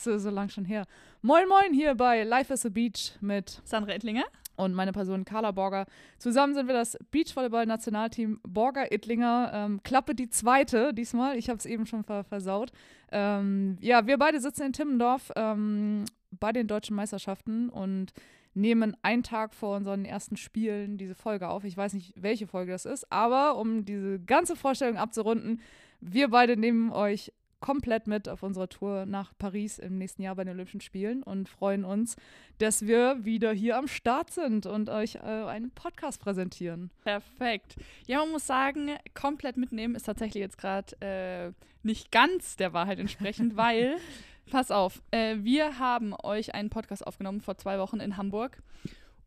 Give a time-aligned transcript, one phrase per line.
[0.00, 0.86] So, so lang schon her.
[1.20, 4.24] Moin, moin, hier bei Life is a Beach mit Sandra Ettlinger.
[4.56, 5.84] und meine Person Carla Borger.
[6.18, 9.50] Zusammen sind wir das Beachvolleyball-Nationalteam Borger-Ittlinger.
[9.52, 11.36] Ähm, Klappe die zweite diesmal.
[11.36, 12.72] Ich habe es eben schon ver versaut.
[13.12, 18.14] Ähm, ja, wir beide sitzen in Timmendorf ähm, bei den deutschen Meisterschaften und
[18.54, 21.64] nehmen einen Tag vor unseren ersten Spielen diese Folge auf.
[21.64, 25.60] Ich weiß nicht, welche Folge das ist, aber um diese ganze Vorstellung abzurunden,
[26.00, 30.44] wir beide nehmen euch komplett mit auf unserer Tour nach Paris im nächsten Jahr bei
[30.44, 32.16] den Olympischen Spielen und freuen uns,
[32.58, 36.90] dass wir wieder hier am Start sind und euch äh, einen Podcast präsentieren.
[37.04, 37.76] Perfekt.
[38.06, 42.98] Ja, man muss sagen, komplett mitnehmen ist tatsächlich jetzt gerade äh, nicht ganz der Wahrheit
[42.98, 43.96] entsprechend, weil,
[44.50, 48.62] pass auf, äh, wir haben euch einen Podcast aufgenommen vor zwei Wochen in Hamburg.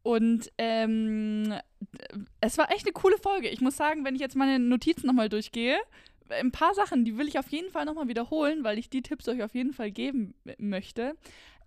[0.03, 1.53] Und ähm,
[2.41, 3.47] es war echt eine coole Folge.
[3.47, 5.77] Ich muss sagen, wenn ich jetzt meine Notizen nochmal durchgehe,
[6.29, 9.27] ein paar Sachen, die will ich auf jeden Fall nochmal wiederholen, weil ich die Tipps
[9.27, 11.15] euch auf jeden Fall geben möchte.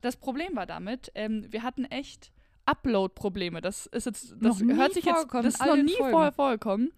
[0.01, 2.33] Das Problem war damit, ähm, wir hatten echt
[2.67, 3.61] Upload-Probleme.
[3.61, 6.13] Das ist jetzt, das Noch hört sich jetzt, das ist noch nie Folgen.
[6.13, 6.93] vorher vorgekommen.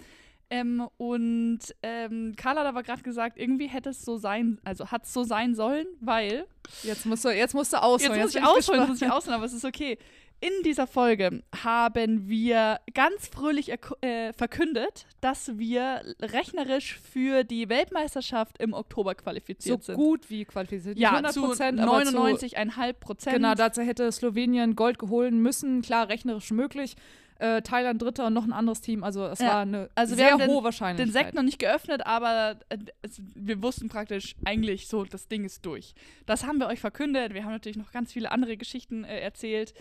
[0.50, 5.04] Ähm, und ähm, Carla hat aber gerade gesagt, irgendwie hätte es so sein, also hat
[5.04, 6.46] es so sein sollen, weil
[6.82, 8.18] Jetzt musst du, jetzt musst du ausholen.
[8.18, 9.98] Jetzt muss ich bin ausholen, jetzt muss ich ausholen, aber es ist okay.
[10.40, 13.72] In dieser Folge haben wir ganz fröhlich
[14.02, 19.96] äh, verkündet, dass wir rechnerisch für die Weltmeisterschaft im Oktober so qualifiziert sind.
[19.96, 20.96] gut wie qualifiziert.
[20.96, 23.34] Ja, 100 zu Prozent, aber zu, 99,5 Prozent.
[23.36, 25.82] Genau, dazu hätte Slowenien Gold geholen müssen.
[25.82, 26.94] Klar, rechnerisch möglich.
[27.40, 29.02] Äh, Thailand Dritter und noch ein anderes Team.
[29.02, 31.06] Also es Ja, war eine also wir sehr haben den- hohe Wahrscheinlichkeit.
[31.08, 35.44] den Sekt noch nicht geöffnet, aber äh, es, wir wussten praktisch eigentlich so, das Ding
[35.44, 35.94] ist durch.
[36.26, 37.34] Das haben wir euch verkündet.
[37.34, 39.72] Wir haben natürlich noch ganz viele andere Geschichten äh, erzählt.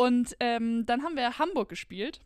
[0.00, 2.22] Und ähm, dann haben wir Hamburg gespielt.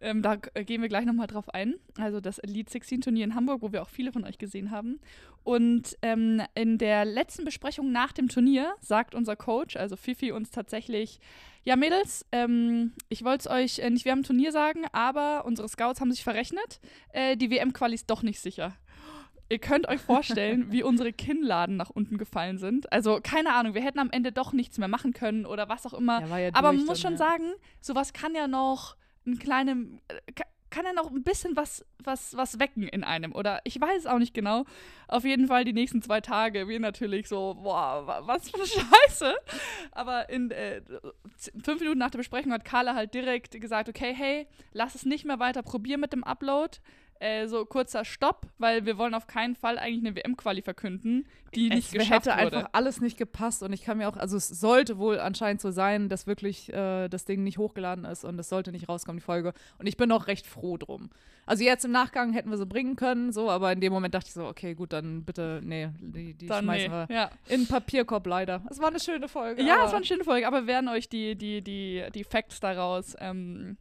[0.00, 1.74] Ähm, da äh, gehen wir gleich nochmal drauf ein.
[1.98, 5.00] Also das Elite 16 Turnier in Hamburg, wo wir auch viele von euch gesehen haben.
[5.42, 10.52] Und ähm, in der letzten Besprechung nach dem Turnier sagt unser Coach, also Fifi, uns
[10.52, 11.18] tatsächlich,
[11.64, 15.68] ja Mädels, ähm, ich wollte es euch äh, nicht während dem Turnier sagen, aber unsere
[15.68, 16.80] Scouts haben sich verrechnet.
[17.12, 18.76] Äh, die WM-Quali ist doch nicht sicher.
[19.52, 22.90] Ihr könnt euch vorstellen, wie unsere Kinnladen nach unten gefallen sind.
[22.90, 25.92] Also keine Ahnung, wir hätten am Ende doch nichts mehr machen können oder was auch
[25.92, 26.26] immer.
[26.26, 27.18] Ja, ja Aber man muss schon ja.
[27.18, 27.52] sagen,
[27.82, 28.96] sowas kann ja noch
[29.26, 33.32] ein kleinem, äh, ka- kann ja noch ein bisschen was, was, was wecken in einem.
[33.34, 34.64] Oder ich weiß es auch nicht genau.
[35.06, 38.66] Auf jeden Fall die nächsten zwei Tage, wir natürlich so, boah, wa- was für eine
[39.06, 39.34] Scheiße.
[39.90, 40.80] Aber in äh,
[41.62, 45.26] fünf Minuten nach der Besprechung hat Carla halt direkt gesagt, okay, hey, lass es nicht
[45.26, 46.78] mehr weiter probieren mit dem Upload.
[47.22, 51.24] Äh, so kurzer Stopp, weil wir wollen auf keinen Fall eigentlich eine WM-Quali verkünden,
[51.54, 52.56] die nicht es geschafft hätte wurde.
[52.56, 55.70] einfach alles nicht gepasst und ich kann mir auch, also es sollte wohl anscheinend so
[55.70, 59.24] sein, dass wirklich äh, das Ding nicht hochgeladen ist und es sollte nicht rauskommen, die
[59.24, 59.52] Folge.
[59.78, 61.10] Und ich bin auch recht froh drum.
[61.46, 64.26] Also jetzt im Nachgang hätten wir sie bringen können, so, aber in dem Moment dachte
[64.26, 67.30] ich so, okay, gut, dann bitte, nee, die, die Dann, schmeißen nee, wir ja.
[67.46, 68.62] in den Papierkorb leider.
[68.68, 69.62] Es war eine schöne Folge.
[69.62, 72.58] Ja, es war eine schöne Folge, aber wir werden euch die, die, die, die Facts
[72.58, 73.76] daraus ähm,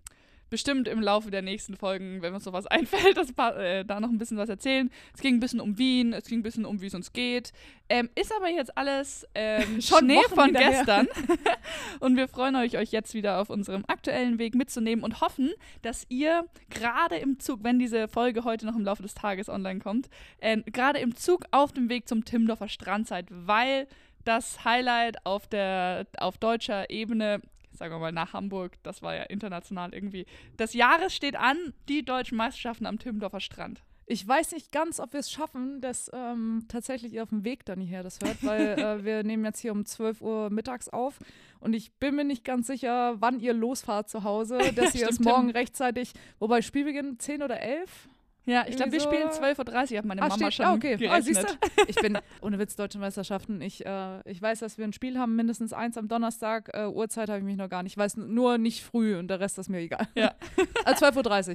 [0.51, 4.19] bestimmt im Laufe der nächsten Folgen, wenn uns sowas einfällt, das, äh, da noch ein
[4.19, 4.91] bisschen was erzählen.
[5.15, 7.53] Es ging ein bisschen um Wien, es ging ein bisschen um, wie es uns geht.
[7.89, 11.07] Ähm, ist aber jetzt alles ähm, Schon Schnee Wochen von gestern.
[11.99, 15.51] und wir freuen euch, euch jetzt wieder auf unserem aktuellen Weg mitzunehmen und hoffen,
[15.81, 19.79] dass ihr gerade im Zug, wenn diese Folge heute noch im Laufe des Tages online
[19.79, 20.09] kommt,
[20.41, 23.87] äh, gerade im Zug auf dem Weg zum Timmendorfer Strand seid, weil
[24.25, 27.41] das Highlight auf der auf deutscher Ebene,
[27.73, 30.25] sagen wir mal nach Hamburg, das war ja international irgendwie,
[30.59, 33.81] des Jahres steht an, die deutschen Meisterschaften am Timmendorfer Strand.
[34.07, 37.63] Ich weiß nicht ganz, ob wir es schaffen, dass ähm, tatsächlich ihr auf dem Weg
[37.63, 41.17] dann hierher das hört, weil äh, wir nehmen jetzt hier um 12 Uhr mittags auf
[41.61, 45.21] und ich bin mir nicht ganz sicher, wann ihr losfahrt zu Hause, dass ihr es
[45.21, 48.09] morgen rechtzeitig, wobei Spielbeginn 10 oder 11?
[48.45, 50.73] Ja, ich glaube, wir spielen so- 12.30 Uhr, hat meine Ah, Mama steht- schon ah,
[50.73, 50.93] okay.
[50.93, 51.23] Ah, gerechnet.
[51.25, 51.83] siehst du?
[51.87, 53.61] Ich bin, ohne Witz, Deutsche Meisterschaften.
[53.61, 56.69] Ich, äh, ich weiß, dass wir ein Spiel haben, mindestens eins am Donnerstag.
[56.73, 57.93] Äh, Uhrzeit habe ich mich noch gar nicht.
[57.93, 60.07] Ich weiß nur nicht früh und der Rest ist mir egal.
[60.15, 60.33] Ja.
[60.85, 61.49] Also 12.30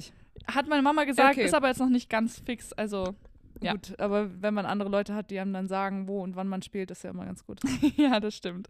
[0.47, 0.55] Uhr.
[0.55, 1.43] Hat meine Mama gesagt, Okay.
[1.45, 3.15] ist aber jetzt noch nicht ganz fix, also
[3.61, 3.73] Ja.
[3.73, 6.61] Gut, aber wenn man andere Leute hat, die einem dann sagen, wo und wann man
[6.61, 7.59] spielt, ist ja immer ganz gut.
[7.95, 8.69] ja, das stimmt.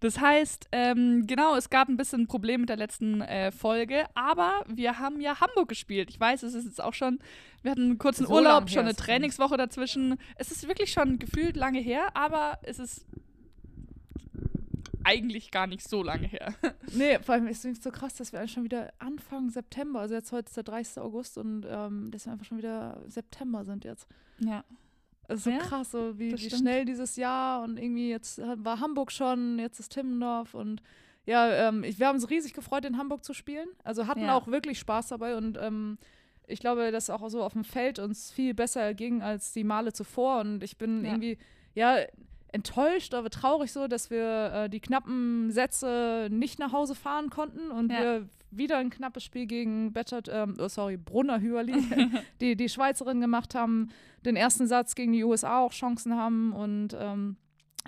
[0.00, 4.64] Das heißt, ähm, genau, es gab ein bisschen Problem mit der letzten äh, Folge, aber
[4.68, 6.08] wir haben ja Hamburg gespielt.
[6.10, 7.18] Ich weiß, es ist jetzt auch schon,
[7.62, 10.16] wir hatten einen kurzen So Urlaub, schon eine Trainingswoche dazwischen.
[10.36, 13.06] Es ist wirklich schon gefühlt lange her, aber es ist
[15.08, 16.54] eigentlich gar nicht so lange her.
[16.94, 20.14] Nee, vor allem ist es so krass, dass wir eigentlich schon wieder Anfang September, also
[20.14, 21.02] jetzt heute ist der 30.
[21.02, 24.06] August und ähm, dass wir einfach schon wieder September sind jetzt.
[24.40, 24.64] Ja.
[25.28, 28.38] Es ist so Ja, krass, so wie, das wie schnell dieses Jahr und irgendwie jetzt
[28.38, 30.82] war Hamburg schon, jetzt ist Timmendorf und
[31.26, 33.68] ja, ähm, wir haben uns riesig gefreut, in Hamburg zu spielen.
[33.84, 34.34] Also hatten Ja.
[34.34, 35.98] auch wirklich Spaß dabei und ähm,
[36.46, 39.92] ich glaube, dass auch so auf dem Feld uns viel besser ging als die Male
[39.92, 41.10] zuvor und ich bin Ja.
[41.10, 41.36] irgendwie,
[41.74, 41.96] ja,
[42.52, 47.70] enttäuscht oder traurig so, dass wir äh, die knappen Sätze nicht nach Hause fahren konnten
[47.70, 48.00] und Ja.
[48.00, 51.74] wir wieder ein knappes Spiel gegen Bettert, ähm, oh, sorry, Brunner Hüerli,
[52.40, 53.90] die, die Schweizerin gemacht haben,
[54.24, 57.36] den ersten Satz gegen die USA auch Chancen haben und ähm,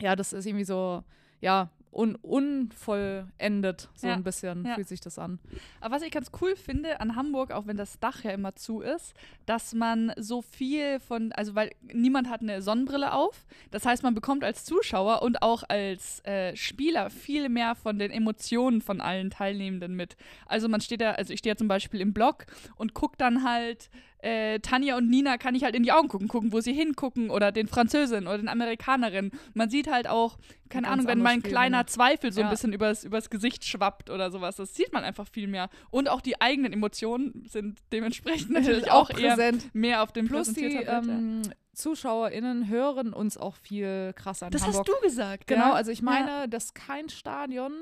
[0.01, 1.03] ja, das ist irgendwie so,
[1.41, 4.75] ja, un unvollendet, so Ja, ein bisschen ja.
[4.75, 5.39] fühlt sich das an.
[5.81, 8.81] Aber was ich ganz cool finde an Hamburg, auch wenn das Dach ja immer zu
[8.81, 9.15] ist,
[9.47, 13.45] dass man so viel von, also weil niemand hat eine Sonnenbrille auf.
[13.71, 18.11] Das heißt, man bekommt als Zuschauer und auch als äh, Spieler viel mehr von den
[18.11, 20.17] Emotionen von allen Teilnehmenden mit.
[20.47, 22.47] Also man steht da, also ich stehe ja zum Beispiel im Block
[22.77, 23.91] und gucke dann halt
[24.23, 27.31] äh, Tanja und Nina kann ich halt in die Augen gucken, gucken, wo sie hingucken
[27.31, 29.31] oder den Französin oder den Amerikanerin.
[29.55, 30.39] Man sieht halt auch,
[30.69, 31.87] keine Ganz Ahnung, wenn mal ein kleiner ne?
[31.87, 32.51] Zweifel so ein Ja.
[32.51, 34.57] bisschen übers, übers Gesicht schwappt oder sowas.
[34.57, 35.69] Das sieht man einfach viel mehr.
[35.91, 39.75] Und auch die eigenen Emotionen sind dementsprechend natürlich auch, eher präsent.
[39.75, 40.99] mehr auf dem Plus die ja.
[40.99, 41.43] ähm,
[41.75, 44.87] ZuschauerInnen hören uns auch viel krasser in Das Hamburg.
[44.87, 45.47] hast du gesagt.
[45.47, 45.73] Genau, ja?
[45.73, 47.73] also ich meine, dass kein Stadion,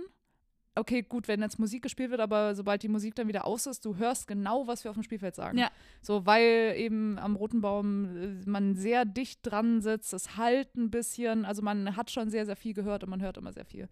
[0.78, 3.84] okay, gut, wenn jetzt Musik gespielt wird, aber sobald die Musik dann wieder aus ist,
[3.84, 5.58] du hörst genau, was wir auf dem Spielfeld sagen.
[5.58, 5.70] Ja.
[6.00, 10.90] So, weil eben am Roten Baum äh, man sehr dicht dran sitzt, es halt ein
[10.90, 13.88] bisschen, also man hat schon sehr, sehr viel gehört und man hört immer sehr viel.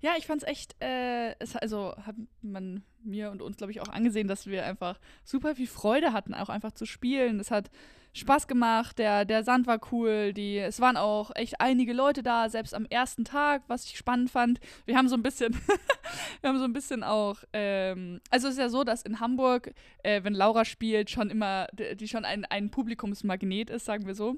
[0.00, 3.88] Ja, ich fand's echt, äh, es, also hat man mir und uns, glaube ich, auch
[3.88, 7.40] angesehen, dass wir einfach super viel Freude hatten, auch einfach zu spielen.
[7.40, 7.70] Es hat
[8.14, 12.48] Spaß gemacht, der, der Sand war cool, die, es waren auch echt einige Leute da,
[12.48, 14.60] selbst am ersten Tag, was ich spannend fand.
[14.86, 15.52] Wir haben so ein bisschen,
[16.40, 19.72] wir haben so ein bisschen auch, ähm, also es ist ja so, dass in Hamburg,
[20.04, 24.36] äh, wenn Laura spielt, schon immer, die schon ein, ein Publikumsmagnet ist, sagen wir so.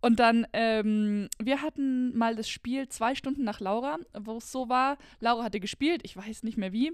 [0.00, 4.70] Und dann, ähm, wir hatten mal das Spiel zwei Stunden nach Laura, wo es so
[4.70, 6.92] war, Laura hatte gespielt, ich weiß nicht mehr wie.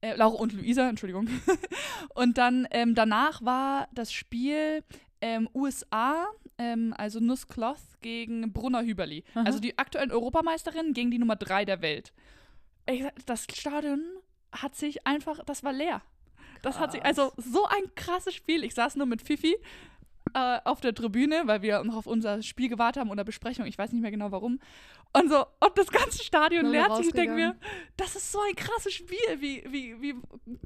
[0.00, 1.28] Äh, Laura und Luisa, Entschuldigung.
[2.14, 4.82] und dann ähm, danach war das Spiel
[5.20, 6.26] ähm, USA,
[6.58, 9.24] ähm, also Nusscloth gegen Brunner Hüberli.
[9.34, 9.44] Aha.
[9.44, 12.12] Also die aktuellen Europameisterin gegen die Nummer drei der Welt.
[12.86, 14.02] Ich, das Stadion
[14.52, 16.02] hat sich einfach, das war leer.
[16.62, 17.18] Das hat sich, Krass.
[17.18, 18.64] also so ein krasses Spiel.
[18.64, 19.56] Ich saß nur mit Fifi
[20.34, 23.78] äh, auf der Tribüne, weil wir noch auf unser Spiel gewartet haben oder Besprechung, ich
[23.78, 24.58] weiß nicht mehr genau warum.
[25.12, 27.06] Und so, und das ganze Stadion wir leert sich.
[27.06, 27.56] Ich denke mir,
[27.96, 29.18] das ist so ein krasses Spiel.
[29.38, 30.14] Wie, wie, wie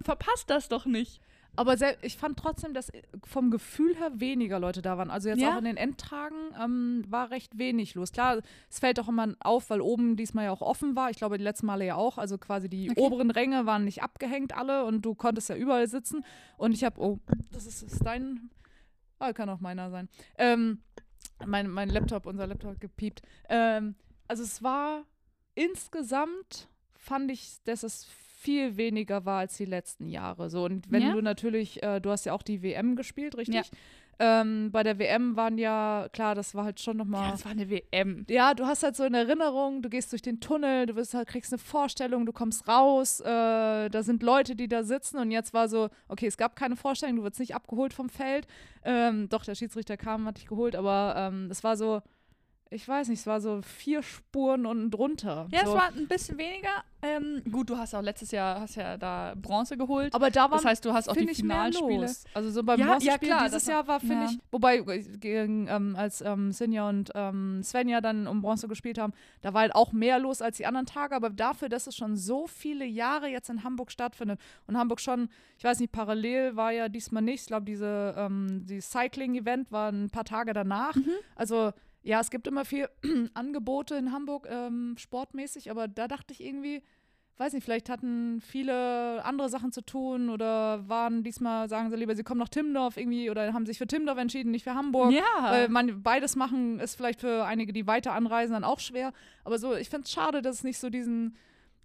[0.02, 1.20] verpasst das doch nicht?
[1.54, 2.90] Aber sel- ich fand trotzdem, dass
[3.24, 5.10] vom Gefühl her weniger Leute da waren.
[5.10, 5.52] Also jetzt Ja?
[5.54, 8.10] auch in den Endtagen ähm, war recht wenig los.
[8.12, 8.40] Klar,
[8.70, 11.10] es fällt auch immer auf, weil oben diesmal ja auch offen war.
[11.10, 12.16] Ich glaube, die letzten Male ja auch.
[12.16, 13.00] Also quasi die Okay.
[13.00, 16.24] oberen Ränge waren nicht abgehängt alle und du konntest ja überall sitzen.
[16.56, 17.18] Und ich habe, oh,
[17.52, 18.50] das ist, ist dein,
[19.18, 20.08] ah, kann auch meiner sein.
[20.38, 20.82] Ähm,
[21.44, 23.20] mein, mein Laptop, unser Laptop gepiept.
[23.50, 23.94] Ähm,
[24.26, 25.04] also es war
[25.54, 28.06] insgesamt fand ich, dass es
[28.42, 30.50] viel weniger war als die letzten Jahre.
[30.50, 31.12] So und wenn Ja?
[31.12, 33.54] du natürlich, äh, du hast ja auch die WM gespielt, richtig?
[33.54, 33.62] Ja.
[34.18, 37.30] Ähm, bei der WM waren ja klar, das war halt schon noch Ja, mal.
[37.32, 38.24] das war eine WM.
[38.28, 41.28] Ja, du hast halt so eine Erinnerung, du gehst durch den Tunnel, du wirst halt,
[41.28, 45.54] kriegst eine Vorstellung, du kommst raus, äh, da sind Leute, die da sitzen und jetzt
[45.54, 48.46] war so, okay, es gab keine Vorstellung, du wirst nicht abgeholt vom Feld.
[48.84, 52.02] Ähm, doch, der Schiedsrichter kam, hat dich geholt, aber ähm, es war so,
[52.72, 55.46] ich weiß nicht, es war so vier Spuren unten drunter.
[55.50, 55.70] Ja, so.
[55.70, 56.84] es war ein bisschen weniger.
[57.04, 60.14] Ähm, gut, du hast auch letztes Jahr hast ja da Bronze geholt.
[60.14, 62.08] aber da war das heißt, du hast auch die Finalspiele.
[62.32, 64.30] Also so beim Ja, ja, ja, klar, dieses Jahr war, finde ja.
[64.30, 68.98] ich, wobei äh, gegen, ähm, als ähm, Sinja und ähm, Svenja dann um Bronze gespielt
[68.98, 71.96] haben, da war halt auch mehr los als die anderen Tage, aber dafür, dass es
[71.96, 76.54] schon so viele Jahre jetzt in Hamburg stattfindet und Hamburg schon, ich weiß nicht, parallel
[76.54, 80.94] war ja diesmal nicht, ich glaube, diese ähm, die Cycling-Event war ein paar Tage danach.
[80.94, 81.10] Mhm.
[81.34, 82.88] Also ja, es gibt immer viel
[83.34, 86.82] Angebote in Hamburg ähm, sportmäßig, aber da dachte ich irgendwie,
[87.38, 92.14] weiß nicht, vielleicht hatten viele andere Sachen zu tun oder waren diesmal, sagen sie lieber,
[92.14, 95.12] sie kommen nach Timmendorf irgendwie oder haben sich für Timmendorf entschieden, nicht für Hamburg.
[95.12, 95.22] Ja.
[95.42, 99.12] Weil man beides machen ist vielleicht für einige, die weiter anreisen, dann auch schwer.
[99.44, 101.36] Aber so, ich finde es schade, dass es nicht so diesen,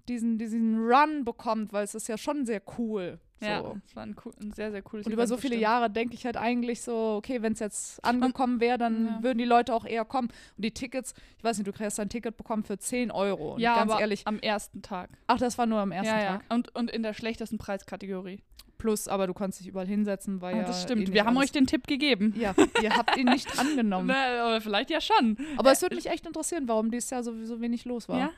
[0.08, 3.20] diesen, diesen Run bekommt, weil es ist ja schon sehr cool.
[3.40, 3.46] So.
[3.46, 5.62] ja, es war ein, cool, ein sehr, sehr cooles Und über Event, so viele stimmt.
[5.62, 9.20] Jahre denke ich halt eigentlich so, okay, wenn es jetzt angekommen wäre, dann Ja.
[9.24, 10.30] würden die Leute auch eher kommen.
[10.56, 13.54] Und die Tickets, ich weiß nicht, du hast ein Ticket bekommen für 10 Euro.
[13.56, 15.10] Und Ja, ganz aber ehrlich, am ersten Tag.
[15.28, 16.44] ach, das war nur am ersten ja, Tag.
[16.50, 16.56] ja.
[16.56, 18.40] Und, und in der schlechtesten Preiskategorie.
[18.80, 20.64] Plus, aber du konntest dich überall hinsetzen, weil ja.
[20.64, 21.00] das eh stimmt.
[21.02, 22.36] nicht Wir haben euch den Tipp gegeben.
[22.38, 24.08] Ja, ihr habt ihn nicht angenommen.
[24.08, 25.36] Na, aber vielleicht ja schon.
[25.58, 28.20] Aber es würde mich echt interessieren, warum dieses Jahr sowieso wenig los war.
[28.20, 28.30] Ja?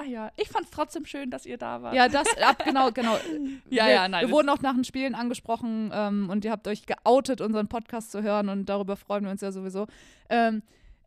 [0.00, 1.92] Ah ja, ich fand es trotzdem schön, dass ihr da wart.
[1.94, 3.16] Ja, das, ab, genau, genau.
[3.68, 6.68] Ja, wir, ja, nein, Wir wurden auch nach den Spielen angesprochen ähm, und ihr habt
[6.68, 9.86] euch geoutet, unseren Podcast zu hören und darüber freuen wir uns ja sowieso.
[10.30, 10.62] Ähm,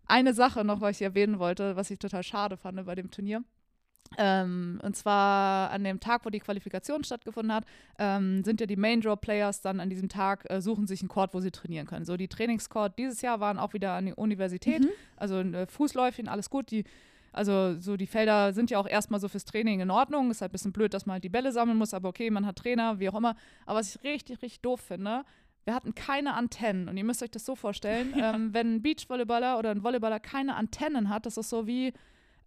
[0.07, 3.43] eine Sache noch, was ich erwähnen wollte, was ich total schade fand bei dem Turnier.
[4.17, 7.63] Ähm, und zwar an dem Tag, wo die Qualifikation stattgefunden hat,
[7.97, 11.07] ähm, sind ja die Main Draw Players dann an diesem Tag, äh, suchen sich einen
[11.07, 12.03] Court, wo sie trainieren können.
[12.03, 14.89] So, die Trainingscourt dieses Jahr waren auch wieder an die Universität, Mhm.
[15.15, 16.71] also äh, Fußläufchen, alles gut.
[16.71, 16.83] Die,
[17.31, 20.31] also so die Felder sind ja auch erstmal so fürs Training in Ordnung.
[20.31, 22.45] Ist halt ein bisschen blöd, dass man halt die Bälle sammeln muss, aber okay, man
[22.45, 23.35] hat Trainer, wie auch immer.
[23.65, 25.23] Aber was ich richtig, richtig doof finde,
[25.63, 26.89] wir hatten keine Antennen.
[26.89, 30.55] Und ihr müsst euch das so vorstellen, ähm, wenn ein Beachvolleyballer oder ein Volleyballer keine
[30.55, 31.93] Antennen hat, das ist so wie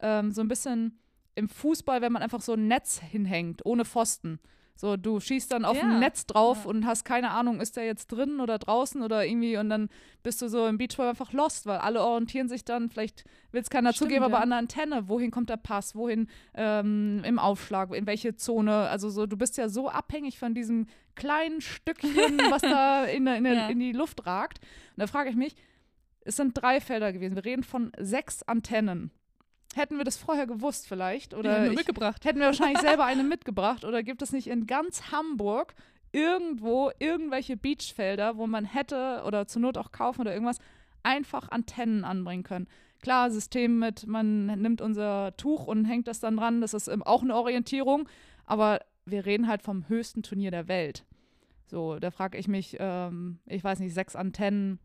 [0.00, 0.98] ähm, so ein bisschen
[1.34, 4.38] im Fußball, wenn man einfach so ein Netz hinhängt, ohne Pfosten.
[4.76, 5.84] So, du schießt dann auf Ja.
[5.84, 6.70] ein Netz drauf Ja.
[6.70, 9.88] und hast keine Ahnung, ist der jetzt drin oder draußen oder irgendwie und dann
[10.24, 13.70] bist du so im Beachball einfach lost, weil alle orientieren sich dann, vielleicht will es
[13.70, 14.40] keiner Stimmt, zugeben, aber ja.
[14.42, 19.10] an der Antenne, wohin kommt der Pass, wohin ähm, im Aufschlag, in welche Zone, also
[19.10, 23.68] so, du bist ja so abhängig von diesem kleinen Stückchen, was da in, in, Ja.
[23.68, 24.58] in die Luft ragt.
[24.96, 25.54] Und da frage ich mich,
[26.22, 29.12] es sind drei Felder gewesen, wir reden von sechs Antennen.
[29.76, 31.34] Hätten wir das vorher gewusst vielleicht?
[31.34, 32.24] Oder wir ich, mitgebracht.
[32.24, 33.84] hätten wir wahrscheinlich selber eine mitgebracht?
[33.84, 35.74] Oder gibt es nicht in ganz Hamburg
[36.12, 40.58] irgendwo irgendwelche Beachfelder, wo man hätte oder zur Not auch kaufen oder irgendwas,
[41.02, 42.68] einfach Antennen anbringen können?
[43.02, 47.22] Klar, System mit, man nimmt unser Tuch und hängt das dann dran, das ist auch
[47.22, 48.08] eine Orientierung,
[48.46, 51.04] aber wir reden halt vom höchsten Turnier der Welt.
[51.66, 54.78] So, da frage ich mich, ähm, ich weiß nicht, sechs Antennen,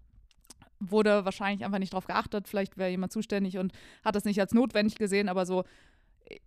[0.79, 2.47] wurde wahrscheinlich einfach nicht drauf geachtet.
[2.47, 5.63] Vielleicht wäre jemand zuständig und hat das nicht als notwendig gesehen, aber so,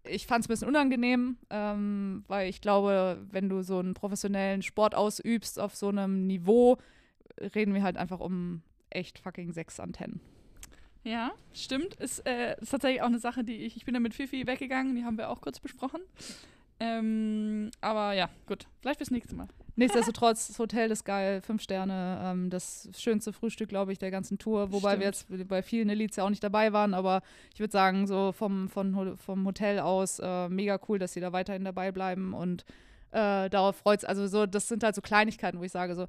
[0.04, 4.62] ich fand es ein bisschen unangenehm, ähm, weil ich glaube, wenn du so einen professionellen
[4.62, 6.78] Sport ausübst auf so einem Niveau,
[7.54, 10.20] reden wir halt einfach um echt fucking sechs Antennen.
[11.04, 11.94] Ja, stimmt.
[11.96, 13.76] Ist, äh, ist tatsächlich auch eine Sache, die ich.
[13.76, 16.00] Ich bin da mit Fifi weggegangen, die haben wir auch kurz besprochen.
[16.78, 18.66] Ähm, aber ja, gut.
[18.80, 19.48] Vielleicht fürs nächste Mal.
[19.74, 24.38] Nichtsdestotrotz, das Hotel ist geil, fünf Sterne, ähm, das schönste Frühstück, glaube ich, der ganzen
[24.38, 24.70] Tour.
[24.72, 27.22] Wobei wir jetzt bei vielen Elites ja auch nicht dabei waren, aber
[27.54, 31.32] ich würde sagen, so vom, Ho- vom Hotel aus äh, mega cool, dass sie da
[31.32, 32.64] weiterhin dabei bleiben und
[33.12, 34.04] äh, darauf freut es.
[34.04, 36.06] Also so, das sind halt so Kleinigkeiten, wo ich sage, so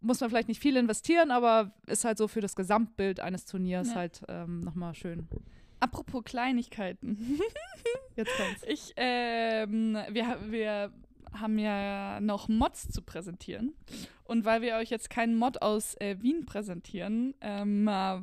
[0.00, 3.88] muss man vielleicht nicht viel investieren, aber ist halt so für das Gesamtbild eines Turniers
[3.90, 3.94] Ja.
[3.94, 5.28] halt ähm, nochmal schön.
[5.80, 7.38] Apropos Kleinigkeiten.
[8.16, 8.62] Jetzt kommt's.
[8.66, 10.92] Ich, ähm, wir, wir
[11.38, 13.74] haben ja noch Mods zu präsentieren.
[14.24, 18.18] Und weil wir euch jetzt keinen Mod aus äh, Wien präsentieren, ähm, äh,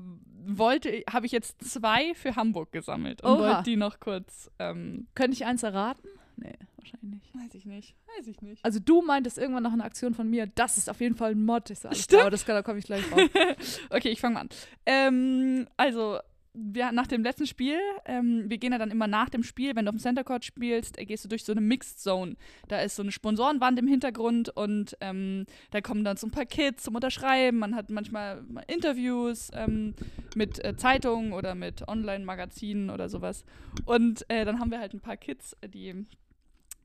[0.45, 5.33] wollte, habe ich jetzt zwei für Hamburg gesammelt und wollte die noch kurz, ähm, Könnte
[5.33, 6.07] ich eins erraten?
[6.37, 7.35] Nee, wahrscheinlich nicht.
[7.35, 8.63] weiß ich nicht, weiß ich nicht.
[8.63, 11.43] Also du meintest irgendwann nach einer Aktion von mir, das ist auf jeden Fall ein
[11.43, 11.69] Mod.
[11.69, 12.09] Ich so, alles Stimmt.
[12.09, 13.21] klar, aber das, da komme ich gleich drauf.
[13.89, 14.49] okay, ich fange mal an.
[14.85, 16.19] Ähm, also,
[16.53, 19.85] wir, nach dem letzten Spiel, ähm, wir gehen ja dann immer nach dem Spiel, wenn
[19.85, 22.35] du auf dem Center Court spielst, äh, gehst du durch so eine Mixed Zone.
[22.67, 26.45] Da ist so eine Sponsorenwand im Hintergrund und ähm, da kommen dann so ein paar
[26.45, 27.59] Kids zum Unterschreiben.
[27.59, 29.93] Man hat manchmal mal Interviews ähm,
[30.35, 33.45] mit äh, Zeitungen oder mit Online-Magazinen oder sowas.
[33.85, 36.05] Und äh, dann haben wir halt ein paar Kids, äh, die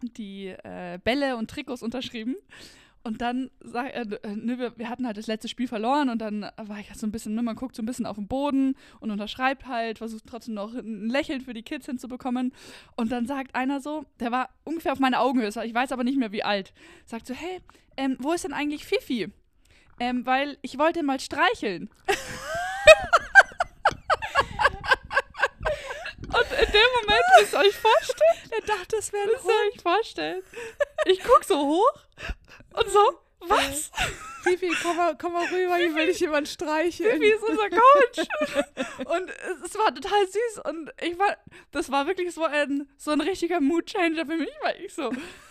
[0.02, 2.36] die äh, Bälle und Trikots unterschrieben.
[3.06, 6.50] Und dann, sag, äh, ne, wir, wir hatten halt das letzte Spiel verloren und dann
[6.56, 8.76] war ich halt so ein bisschen, ne, man guckt so ein bisschen auf den Boden
[8.98, 12.54] und unterschreibt halt, versucht trotzdem noch ein Lächeln für die Kids hinzubekommen.
[12.96, 16.16] Und dann sagt einer so, der war ungefähr auf meine Augenhöhe, ich weiß aber nicht
[16.18, 16.72] mehr wie alt,
[17.04, 17.60] sagt so, hey,
[17.98, 19.30] ähm, wo ist denn eigentlich Fifi?
[20.00, 21.90] Ähm, weil ich wollte mal streicheln.
[26.34, 30.42] Und in dem Moment, müsst ihr euch vorstellen, Er dachte, es wäre ihr euch vorstellen,
[31.06, 31.92] ich guck so hoch
[32.74, 33.90] und so, was?
[34.42, 37.18] Fifi, komm mal, komm mal rüber, hier will dich jemand streicheln.
[37.18, 38.28] Fifi ist unser Coach.
[38.98, 39.30] und
[39.64, 41.36] es, war total süß und ich war,
[41.72, 45.10] das war wirklich so ein, so ein richtiger Mood-Changer für mich, weil ich so,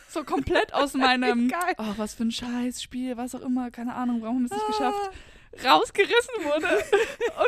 [0.10, 4.38] so komplett aus meinem, oh, was für ein Scheißspiel, was auch immer, keine Ahnung, warum
[4.38, 5.12] haben wir es nicht geschafft,
[5.66, 6.68] rausgerissen wurde.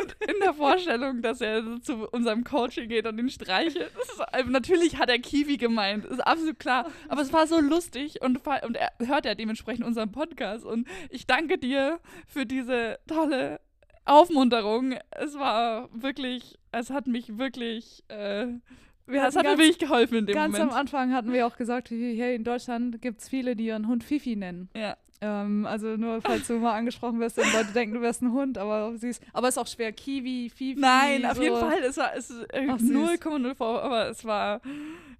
[0.00, 3.90] und in der Vorstellung, dass er zu unserem Coaching geht und ihn streichelt.
[4.02, 6.86] Ist, also natürlich hat er Kiwi gemeint, ist absolut klar.
[7.08, 10.64] Aber es war so lustig und, und er hört ja dementsprechend unseren Podcast.
[10.64, 13.60] Und ich danke dir für diese tolle
[14.04, 14.94] Aufmunterung.
[15.10, 18.46] Es war wirklich, es hat mich wirklich, äh,
[19.06, 20.72] Wir es hat mir ganz, wirklich geholfen in dem ganz Moment.
[20.72, 24.04] am Anfang hatten wir auch gesagt, hey, in Deutschland gibt es viele, die ihren Hund
[24.04, 24.68] Fifi nennen.
[24.74, 24.96] ja.
[25.20, 28.58] Ähm, also nur, falls du mal angesprochen wirst und Leute denken, du wärst ein Hund,
[28.58, 29.92] aber ist, aber ist auch schwer.
[29.92, 30.80] Kiwi, Fifi.
[30.80, 31.42] Nein, auf so.
[31.42, 31.78] jeden Fall.
[31.82, 33.20] Es war es ist äh, Ach, süß.
[33.20, 34.60] 0,0 vor, aber es war.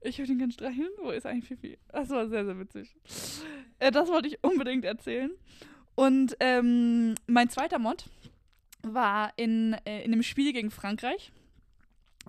[0.02, 0.90] Ich würde ihn gerne streicheln.
[1.02, 1.78] Wo ist eigentlich Fifi?
[1.90, 2.94] Das war sehr, sehr witzig.
[3.78, 5.30] Äh, das wollte ich unbedingt erzählen.
[5.94, 8.04] Und ähm, mein zweiter Mod
[8.82, 11.32] war in, äh, in einem Spiel gegen Frankreich.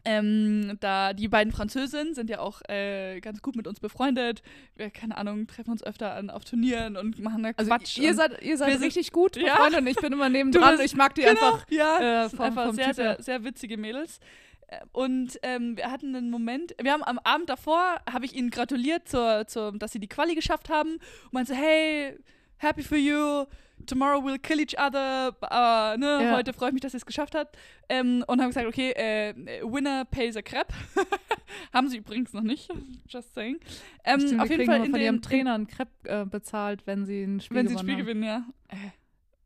[0.05, 4.41] Ähm, da die beiden Französinnen sind ja auch äh, ganz gut mit uns befreundet.
[4.75, 7.97] Wir, keine Ahnung, treffen uns öfter an, auf Turnieren und machen da Also Quatsch.
[7.97, 9.55] ihr seid, ihr seid richtig gut Ja.
[9.55, 10.79] befreundet und ich bin immer neben dran.
[10.81, 11.65] Ich mag die Genau, einfach.
[11.69, 14.19] ja, äh, vom- einfach vom sehr, sehr, sehr witzige Mädels.
[14.67, 18.49] Äh, Und ähm, wir hatten einen Moment, wir haben am Abend davor, habe ich ihnen
[18.49, 20.93] gratuliert, zur, zur, dass sie die Quali geschafft haben.
[21.25, 22.17] Und meinte, hey,
[22.57, 23.45] happy for you,
[23.85, 26.35] tomorrow we'll kill each other, äh, ne, Ja.
[26.35, 27.57] heute freue ich mich, dass ihr es geschafft habt.
[27.89, 30.73] Ähm, und haben gesagt, okay, äh, winner pays a crap.
[31.73, 32.69] haben sie übrigens noch nicht,
[33.07, 33.59] just saying.
[34.03, 37.23] Ähm, Stimmt, auf jeden Fall in von ihrem Trainer einen Crepe äh, bezahlt, wenn sie
[37.23, 38.01] ein Spiel wenn sie ein Spiel haben.
[38.01, 38.45] gewinnen, ja.
[38.69, 38.75] Äh,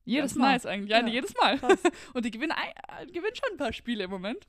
[0.03, 0.53] Jedes Mal.
[0.53, 0.89] Nice eigentlich.
[0.89, 1.07] Ja, Ja.
[1.07, 1.59] jedes Mal.
[1.59, 1.79] Krass.
[2.15, 4.47] und die gewinnen, ein, äh, gewinnen schon ein paar Spiele im Moment.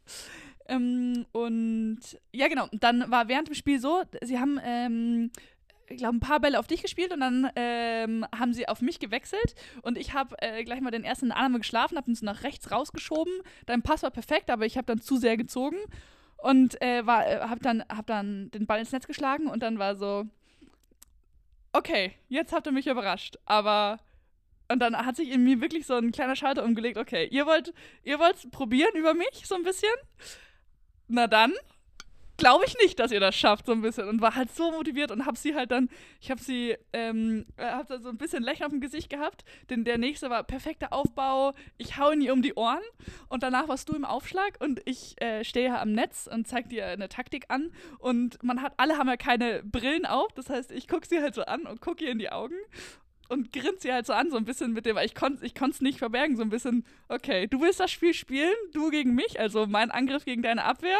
[0.66, 1.98] Ähm, und
[2.32, 2.68] ja, genau.
[2.72, 5.30] Dann war während dem Spiel so, sie haben, ähm,
[5.92, 8.98] ich glaube, ein paar Bälle auf dich gespielt und dann ähm, haben sie auf mich
[8.98, 12.14] gewechselt und ich habe äh, gleich mal den ersten in der Annahme geschlafen, habe ihn
[12.14, 13.32] so nach rechts rausgeschoben.
[13.66, 15.76] Dein Pass war perfekt, aber ich habe dann zu sehr gezogen
[16.38, 19.96] und äh, äh, habe dann, hab dann den Ball ins Netz geschlagen und dann war
[19.96, 20.24] so,
[21.72, 24.00] okay, jetzt habt ihr mich überrascht, aber
[24.68, 27.74] und dann hat sich in mir wirklich so ein kleiner Schalter umgelegt, okay, ihr wollt,
[28.04, 28.18] ihr
[28.50, 29.92] probieren über mich so ein bisschen?
[31.08, 31.52] Na dann,
[32.42, 34.08] glaube ich nicht, dass ihr das schafft so ein bisschen.
[34.08, 35.88] Und war halt so motiviert und hab sie halt dann,
[36.20, 39.44] ich hab sie, ähm, äh, hab da so ein bisschen Lächeln auf dem Gesicht gehabt,
[39.70, 42.82] denn der nächste war perfekter Aufbau, ich hau ihn ihr um die Ohren.
[43.28, 46.86] Und danach warst du im Aufschlag und ich äh, stehe am Netz und zeig dir
[46.86, 47.72] eine Taktik an.
[48.00, 51.36] Und man hat, alle haben ja keine Brillen auf, das heißt, ich guck sie halt
[51.36, 52.56] so an und guck ihr in die Augen
[53.28, 55.54] und grinst sie halt so an, so ein bisschen mit dem, weil ich konnte ich
[55.60, 59.38] es nicht verbergen, so ein bisschen, okay, du willst das Spiel spielen, du gegen mich,
[59.38, 60.98] also mein Angriff gegen deine Abwehr.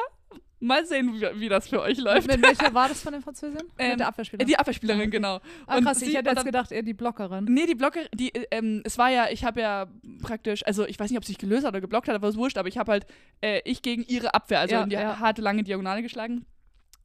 [0.65, 2.29] Mal sehen, wie, wie das für euch läuft.
[2.29, 3.67] Mit welcher war das von den Französinnen?
[3.79, 4.47] Ähm, Mit der Abwehrspielerin.
[4.47, 5.41] Die Abwehrspielerin, genau.
[5.67, 7.45] ah, und krass, sie- ich hätte und jetzt gedacht, eher die Blockerin.
[7.47, 9.87] Nee, die Blocker, die, äh, ähm, es war ja, ich habe ja
[10.23, 12.35] praktisch, also ich weiß nicht, ob sie sich gelöst hat oder geblockt hat, aber es
[12.35, 13.07] ist wurscht, aber ich habe halt,
[13.41, 15.19] äh, ich gegen ihre Abwehr, also Ja, in die ja.
[15.19, 16.47] harte, lange Diagonale geschlagen.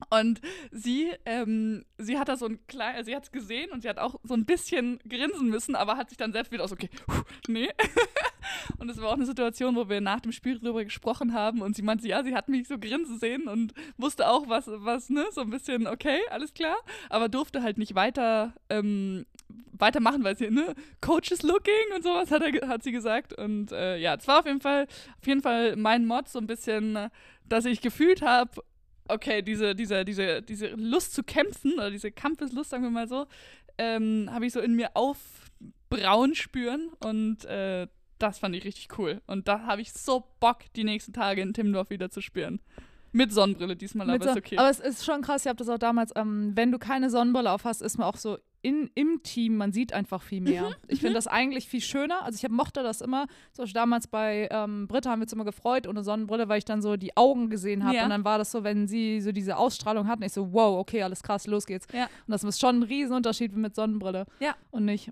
[0.10, 3.82] Und sie, ähm, sie hat da so ein klein, also sie hat es gesehen und
[3.82, 6.72] sie hat auch so ein bisschen grinsen müssen, aber hat sich dann selbst wieder aus,
[6.72, 7.70] okay, puh, nee.
[8.80, 11.75] und es war auch eine Situation, wo wir nach dem Spiel darüber gesprochen haben und
[11.75, 15.25] sie meinte, ja, sie hat mich so grinsen sehen und wusste auch, was, was, ne,
[15.32, 16.77] so ein bisschen, okay, alles klar,
[17.10, 19.25] aber durfte halt nicht weiter, ähm,
[19.74, 23.34] weitermachen, weil sie, ne, Coach is looking und sowas hat, er, hat sie gesagt.
[23.38, 24.88] Und äh, ja, es war auf jeden Fall,
[25.20, 27.10] auf jeden Fall mein Mod so ein bisschen,
[27.46, 28.63] dass ich gefühlt habe,
[29.09, 33.27] okay, diese, diese, diese, diese Lust zu kämpfen oder diese Kampfeslust, sagen wir mal so,
[33.77, 37.87] ähm, habe ich so in mir aufbrauen spüren und äh,
[38.20, 39.22] das fand ich richtig cool.
[39.27, 42.59] Und da habe ich so Bock, die nächsten Tage in Timmendorf wieder zu spüren.
[43.18, 44.58] Mit Sonnenbrille diesmal, aber so, ist okay.
[44.58, 47.51] Aber es ist schon krass, ich habe das auch damals, ähm, wenn du keine Sonnenbrille
[47.51, 50.72] auf hast, ist man auch so in, im Team, man sieht einfach viel Mhm, mehr.
[50.88, 52.24] ich finde das eigentlich viel schöner.
[52.24, 55.34] Also ich hab, mochte das immer, zum Beispiel damals bei ähm, Britta haben wir uns
[55.34, 57.96] immer gefreut ohne Sonnenbrille, weil ich dann so die Augen gesehen habe.
[57.96, 58.03] Ja.
[58.03, 61.01] Und dann war das so, wenn sie so diese Ausstrahlung hatten, ich so, wow, okay,
[61.01, 61.88] alles krass, los geht's.
[61.94, 62.03] Ja.
[62.06, 64.25] Und das ist schon ein Riesenunterschied mit Sonnenbrille.
[64.40, 64.56] Ja.
[64.70, 65.12] Und nicht.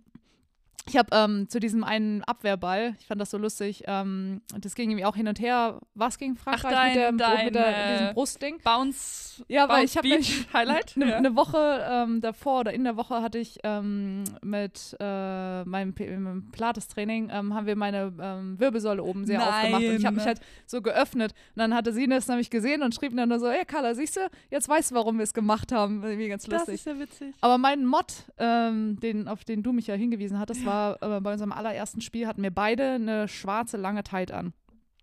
[0.87, 4.91] Ich habe ähm, zu diesem einen Abwehrball, ich fand das so lustig, ähm, das ging
[4.91, 5.79] irgendwie auch hin und her.
[5.95, 8.59] Was gegen Frankreich dein- mit, der, dein, mit der, äh, diesem Brustding?
[8.63, 10.93] Bounce, Ja, weil ich hab Beach Highlight.
[10.95, 11.21] Eine ja.
[11.21, 16.51] ne Woche ähm, davor oder in der Woche hatte ich ähm, mit äh, meinem, meinem
[16.51, 20.35] Pilates-Training ähm, haben wir meine ähm, Wirbelsäule oben sehr aufgemacht und ich habe mich Nein.
[20.35, 23.49] halt so geöffnet und dann hatte sie das nämlich gesehen und schrieb dann nur so,
[23.49, 24.21] hey Carla, siehst du,
[24.51, 26.03] jetzt weißt du, warum wir es gemacht haben.
[26.03, 26.75] Irgendwie ganz das lustig.
[26.75, 27.33] ist ja witzig.
[27.41, 28.05] Aber mein Mod,
[28.39, 32.43] den, auf den du mich ja hingewiesen hattest, war äh, bei unserem allerersten Spiel hatten
[32.43, 34.53] wir beide eine schwarze lange Tight an.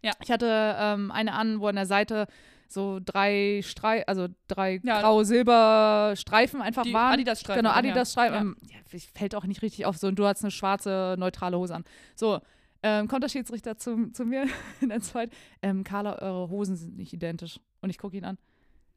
[0.03, 0.13] Ja.
[0.23, 2.27] Ich hatte ähm, eine an, wo an der Seite
[2.69, 5.01] so drei Strei also drei Ja.
[5.03, 7.13] grau-silber Streifen einfach Die waren.
[7.15, 7.63] Adidas-Streifen.
[7.63, 7.75] Genau.
[7.75, 8.35] Adidas-Streifen.
[8.35, 8.41] Ja.
[8.41, 9.97] Ähm, Ja, fällt auch nicht richtig auf.
[9.99, 11.85] So, und du hast eine schwarze, neutrale Hose an.
[12.17, 12.41] So,
[12.83, 14.47] ähm, kommt der Schiedsrichter zu, zu mir
[14.81, 15.31] in der Zeit.
[15.61, 17.61] Ähm, Carla, eure Hosen sind nicht identisch.
[17.81, 18.39] Und ich gucke ihn an.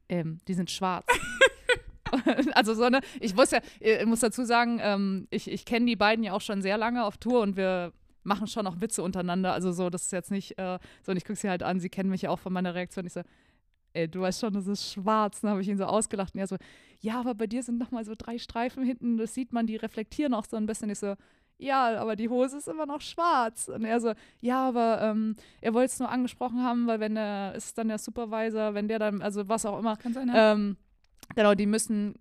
[0.08, 1.06] Ähm, die sind schwarz.
[2.54, 5.96] also so eine, ich wusste ja, ich muss dazu sagen, ähm, ich, ich kenne die
[5.96, 7.92] beiden ja auch schon sehr lange auf Tour und wir
[8.22, 9.52] machen schon auch Witze untereinander.
[9.52, 11.88] Also so, das ist jetzt nicht äh, so, und ich gucke sie halt an, sie
[11.88, 13.06] kennen mich ja auch von meiner Reaktion.
[13.06, 13.22] Ich so,
[13.92, 15.40] ey, du weißt schon, das ist schwarz.
[15.40, 16.56] Dann habe ich ihn so ausgelacht und er so,
[17.00, 19.76] ja, aber bei dir sind noch mal so drei Streifen hinten, das sieht man, die
[19.76, 20.90] reflektieren auch so ein bisschen.
[20.90, 21.14] Ich so,
[21.58, 23.68] ja, aber die Hose ist immer noch schwarz.
[23.68, 27.54] Und er so, ja, aber ähm, er wollte es nur angesprochen haben, weil wenn er,
[27.54, 30.52] ist dann der Supervisor, wenn der dann, also was auch immer, Kann sein, ja.
[30.52, 30.76] ähm,
[31.34, 32.14] genau, die müssen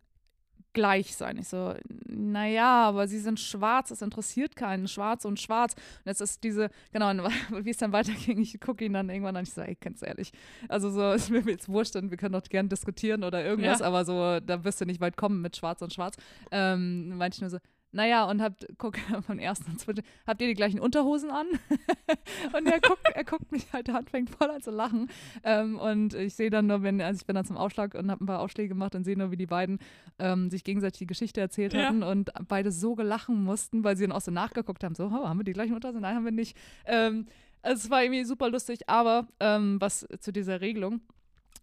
[0.74, 1.38] gleich sein.
[1.38, 1.74] Ich so,
[2.06, 4.88] naja, aber sie sind schwarz, das interessiert keinen.
[4.90, 5.74] Schwarz und schwarz.
[5.74, 7.08] Und jetzt ist diese, genau,
[7.64, 10.32] wie es dann weiterging, ich gucke ihn dann irgendwann an, ich so, ey, ganz ehrlich.
[10.68, 13.86] Also so, ist mir jetzt wurscht und wir können doch gerne diskutieren oder irgendwas, Ja.
[13.88, 16.18] aber so, da wirst du nicht weit kommen mit schwarz und schwarz.
[16.52, 17.58] Ähm, meinte ich nur so,
[17.96, 21.48] naja, und habt, guck, von ersten und zweiten, habt ihr die gleichen Unterhosen an?
[22.58, 25.10] und er guckt, er guckt mich halt, der anfängt voll an zu lachen.
[25.44, 28.24] Ähm, und ich sehe dann nur, wenn, also ich bin dann zum Aufschlag und habe
[28.24, 29.80] ein paar Aufschläge gemacht und sehe nur, wie die beiden
[30.20, 31.86] ähm, sich gegenseitig die Geschichte erzählt Ja.
[31.86, 35.28] hatten und beide so gelachen mussten, weil sie dann auch so nachgeguckt haben, so, oh,
[35.28, 36.02] haben wir die gleichen Unterhosen?
[36.02, 36.58] Nein, haben wir nicht.
[36.86, 37.28] Ähm,
[37.62, 41.02] es war irgendwie super lustig, aber ähm, was zu dieser Regelung,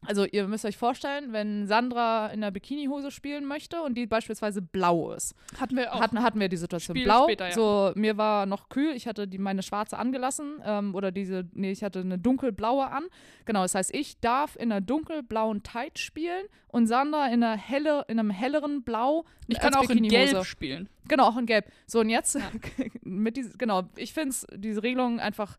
[0.04, 4.60] also ihr müsst euch vorstellen, wenn Sandra in der Bikinihose spielen möchte und die beispielsweise
[4.60, 5.34] blau ist.
[5.60, 6.00] Hatten wir auch.
[6.00, 6.96] Hatten, hatten wir die Situation.
[6.96, 7.52] Spiel blau, später, ja.
[7.52, 11.70] so mir war noch kühl, ich hatte die, meine schwarze angelassen ähm, oder diese, nee,
[11.70, 13.04] ich hatte eine dunkelblaue an.
[13.44, 18.04] Genau, das heißt, ich darf in einer dunkelblauen Tight spielen und Sandra in, einer helle,
[18.08, 20.02] in einem helleren Blau ich kann auch in.
[20.02, 20.88] Gelb spielen.
[21.08, 21.66] Genau, auch in Gelb.
[21.86, 22.38] So, und jetzt
[23.02, 25.56] mit diesem, genau, ich finde diese Regelung einfach,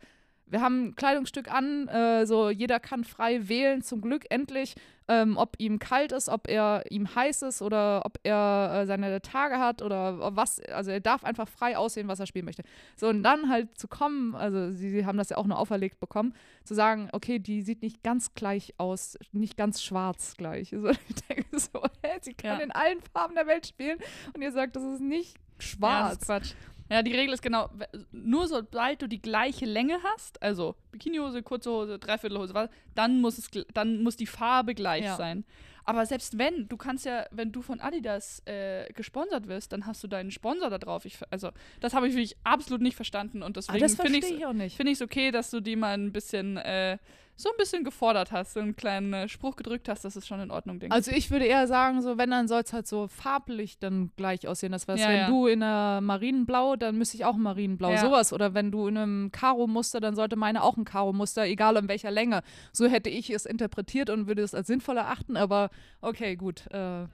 [0.53, 4.75] wir haben ein Kleidungsstück an, äh, so jeder kann frei wählen, zum Glück endlich,
[5.09, 9.21] ähm, ob ihm kalt ist, ob er ihm heiß ist oder ob er äh, seine
[9.21, 12.63] Tage hat oder was, also er darf einfach frei aussehen, was er spielen möchte.
[12.95, 15.99] So, und dann halt zu kommen, also sie, sie haben das ja auch nur auferlegt
[15.99, 20.69] bekommen, zu sagen, okay, die sieht nicht ganz gleich aus, nicht ganz schwarz gleich.
[20.79, 22.63] So, ich denke so, hä, sie kann Ja.
[22.63, 23.97] in allen Farben der Welt spielen
[24.33, 26.13] und ihr sagt, das ist nicht Ja, das schwarz.
[26.13, 26.53] ist Quatsch.
[26.93, 27.71] Ja, die Regel ist genau,
[28.12, 33.39] nur sobald du die gleiche Länge hast, also Bikinihose, kurze Hose, Dreiviertelhose, was, dann muss
[33.39, 35.15] es, dann muss die Farbe gleich Ja.
[35.15, 35.43] sein.
[35.86, 40.03] Aber selbst wenn, du kannst ja, wenn du von Adidas äh, gesponsert wirst, dann hast
[40.03, 41.03] du deinen Sponsor da drauf.
[41.06, 41.49] Ich, also,
[41.82, 45.32] das habe ich wirklich absolut nicht verstanden und Aber deswegen das finde ich es okay,
[45.32, 46.99] dass du die mal ein bisschen, äh,
[47.35, 50.39] so ein bisschen gefordert hast, so einen kleinen äh, Spruch gedrückt hast, das ist schon
[50.39, 50.95] in Ordnung, denke ich.
[50.95, 54.47] Also ich würde eher sagen, so wenn, dann soll es halt so farblich dann gleich
[54.47, 54.71] aussehen.
[54.71, 55.27] Das heißt, Ja, wenn ja.
[55.27, 57.91] du in einer Marinenblau, dann müsste ich auch Marinenblau.
[57.91, 57.97] Ja.
[57.97, 58.33] Sowas.
[58.33, 62.11] Oder wenn du in einem Karo-Muster, dann sollte meine auch ein Karo-Muster, egal in welcher
[62.11, 62.43] Länge.
[62.71, 65.69] So hätte ich es interpretiert und würde es als sinnvoll erachten, aber
[66.01, 66.67] okay, gut.
[66.71, 67.07] Äh,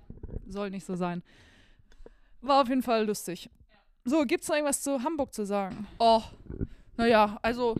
[0.47, 1.23] soll nicht so sein.
[2.41, 3.49] War auf jeden Fall lustig.
[4.05, 5.88] So, gibt es noch irgendwas zu Hamburg zu sagen?
[5.99, 6.21] Oh,
[6.97, 7.75] naja, also,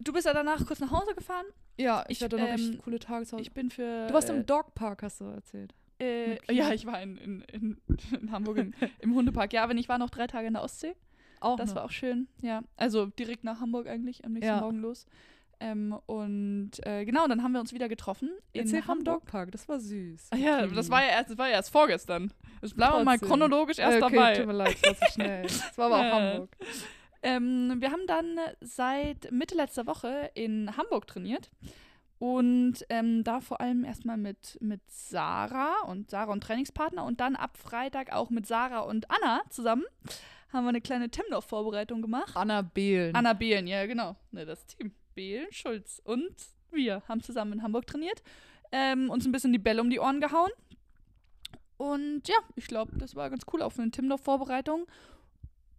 [0.00, 1.46] du bist ja danach kurz nach Hause gefahren.
[1.78, 3.42] Ja, ich, Ich, hatte noch ähm, richtig coole Tage zu Hause.
[3.42, 4.06] Ich bin für.
[4.06, 5.74] Du warst äh, im Dogpark, hast du erzählt.
[5.98, 7.76] Äh, ja, ich war in, in, in,
[8.20, 9.52] in Hamburg im, im Hundepark.
[9.52, 10.94] Ja, aber ich war noch drei Tage in der Ostsee.
[11.40, 11.76] Auch Das noch.
[11.76, 12.28] war auch schön.
[12.42, 14.60] Ja, also direkt nach Hamburg eigentlich, am nächsten Ja.
[14.60, 15.06] Morgen los.
[15.58, 19.22] Ähm, und äh, genau, dann haben wir uns wieder getroffen in Erzähl vom Hamburg.
[19.22, 20.28] Dogpark, das war süß.
[20.30, 20.74] Ah Ja, Okay.
[20.74, 22.30] das war ja erst, das war ja erst vorgestern.
[22.60, 24.34] Jetzt bleiben wir mal chronologisch erst okay, dabei.
[24.34, 25.42] Tut mir leid, das war zu schnell.
[25.44, 26.12] Das war aber auch.
[26.32, 26.56] Hamburg.
[27.26, 31.50] Ähm, wir haben dann seit Mitte letzter Woche in Hamburg trainiert.
[32.18, 37.34] Und ähm, da vor allem erstmal mit, mit Sarah und Sarah und Trainingspartner und dann
[37.34, 39.84] ab Freitag auch mit Sarah und Anna zusammen
[40.52, 42.34] haben wir eine kleine Timdorf-Vorbereitung gemacht.
[42.36, 43.14] Anna Behlen.
[43.14, 44.92] Anna Behlen, ja genau, ne, das Team.
[45.14, 46.34] Behlen, Schulz und
[46.70, 48.22] wir haben zusammen in Hamburg trainiert,
[48.70, 50.50] ähm, uns ein bisschen die Bälle um die Ohren gehauen.
[51.76, 54.86] Und ja, ich glaube, das war ganz cool für eine Timdorf-Vorbereitung.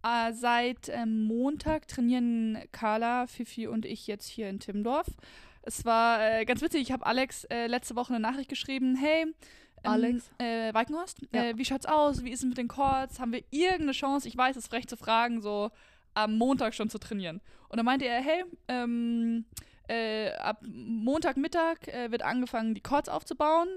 [0.02, 5.06] Äh, seit ähm, Montag trainieren Carla, Fifi und ich jetzt hier in Timmendorf.
[5.62, 9.22] Es war äh, ganz witzig, ich habe Alex äh, letzte Woche eine Nachricht geschrieben, hey,
[9.24, 9.34] ähm,
[9.82, 10.30] Alex?
[10.38, 11.42] Äh, Weikenhorst, Ja.
[11.44, 12.24] äh, wie schaut's aus?
[12.24, 13.20] Wie ist es mit den Chords?
[13.20, 14.28] Haben wir irgendeine Chance?
[14.28, 15.70] Ich weiß, es ist frech zu fragen, so
[16.14, 17.40] am Montag schon zu trainieren.
[17.68, 19.44] Und dann meinte er, hey, ähm,
[19.88, 23.68] äh, ab Montagmittag äh, wird angefangen, die Chords aufzubauen.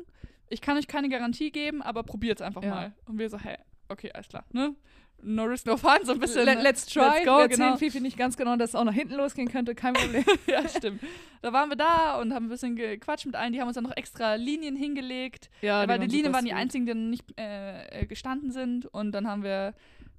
[0.49, 2.69] Ich kann euch keine Garantie geben, aber probiert's einfach Ja.
[2.69, 2.93] mal.
[3.05, 3.57] Und wir so, hey,
[3.89, 4.75] okay, alles klar, ne?
[5.23, 6.45] No risk, no fun, so ein bisschen.
[6.45, 7.01] Let, let's try.
[7.01, 7.77] Let's go, wir erzählen genau.
[7.77, 9.75] Fifi nicht ganz genau, dass es auch nach hinten losgehen könnte.
[9.75, 10.23] Kein Problem.
[10.47, 11.01] ja, stimmt.
[11.41, 13.53] Da waren wir da und haben ein bisschen gequatscht mit allen.
[13.53, 15.49] Die haben uns dann noch extra Linien hingelegt.
[15.61, 18.85] ja, weil die Linien super waren die einzigen, die nicht äh, äh, gestanden sind.
[18.87, 19.73] Und dann haben wir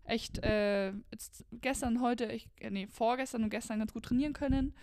[0.05, 4.75] echt äh, jetzt gestern, heute, ich, äh, nee, vorgestern und gestern ganz gut trainieren können.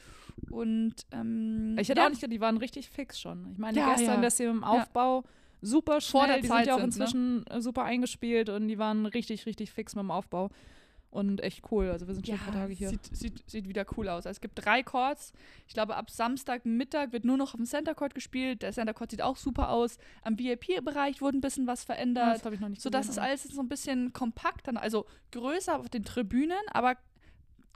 [0.50, 3.52] Und ähm, Ich hätte ja, auch nicht gedacht, die waren richtig fix schon.
[3.52, 4.22] Ich meine, Ja, gestern, ja.
[4.22, 5.24] dass sie im Aufbau
[5.62, 6.86] super schnell, Vor der die Zeit sind ja auch ne?
[6.86, 10.50] inzwischen äh, super eingespielt und die waren richtig, richtig fix mit dem Aufbau.
[11.12, 11.90] Und echt cool.
[11.90, 12.90] Also wir sind schon ja, ein paar Tage hier.
[12.90, 14.28] Sieht, sieht, sieht wieder cool aus.
[14.28, 15.34] Also es gibt drei Chords.
[15.68, 18.62] Ich glaube, ab Samstagmittag wird nur noch auf dem Center Court gespielt.
[18.62, 19.98] Der Center Court sieht auch super aus.
[20.22, 22.36] Am VIP-Bereich wurde ein bisschen was Ah, verändert.
[22.36, 25.08] das habe ich noch nicht So dass es gesehen, alles so ein bisschen kompakter, also
[25.32, 26.96] größer auf den Tribünen, aber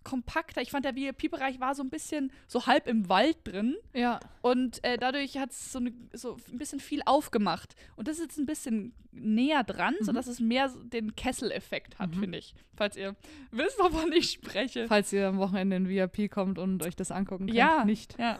[0.03, 0.61] kompakter.
[0.61, 4.83] Ich fand, der VIP-Bereich war so ein bisschen so halb im Wald drin Ja, und
[4.83, 7.75] äh, dadurch hat es so, ne, so ein bisschen viel aufgemacht.
[7.95, 10.05] Und das ist jetzt ein bisschen näher dran, Mhm.
[10.05, 12.19] sodass es mehr den Kesseleffekt hat, Mhm.
[12.19, 12.55] finde ich.
[12.75, 13.15] Falls ihr
[13.51, 14.87] wisst, wovon ich spreche.
[14.87, 17.57] falls ihr am Wochenende in VIP kommt und euch das angucken könnt.
[17.57, 17.85] Ja.
[17.85, 18.17] Nicht.
[18.17, 18.39] Ja.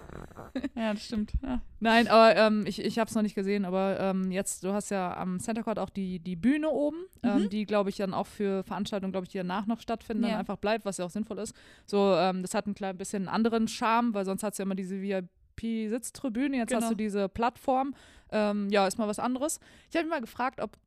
[0.76, 1.34] ja, das stimmt.
[1.44, 1.62] Ja.
[1.80, 4.90] Nein, aber ähm, ich, ich habe es noch nicht gesehen, aber ähm, jetzt, du hast
[4.90, 7.50] ja am Center Court auch die, die Bühne oben, ähm, Mhm.
[7.50, 10.32] die, glaube ich, dann auch für Veranstaltungen, glaube ich, die danach noch stattfinden, Ja.
[10.32, 11.53] dann einfach bleibt, was ja auch sinnvoll ist.
[11.86, 14.76] So, ähm, das hat ein klein bisschen anderen Charme, weil sonst hat es ja immer
[14.76, 16.90] diese VIP-Sitztribüne, jetzt hast Genau.
[16.92, 17.94] du diese Plattform.
[18.32, 19.60] Ähm, ja, ist mal was anderes.
[19.90, 20.78] Ich habe mich mal gefragt, ob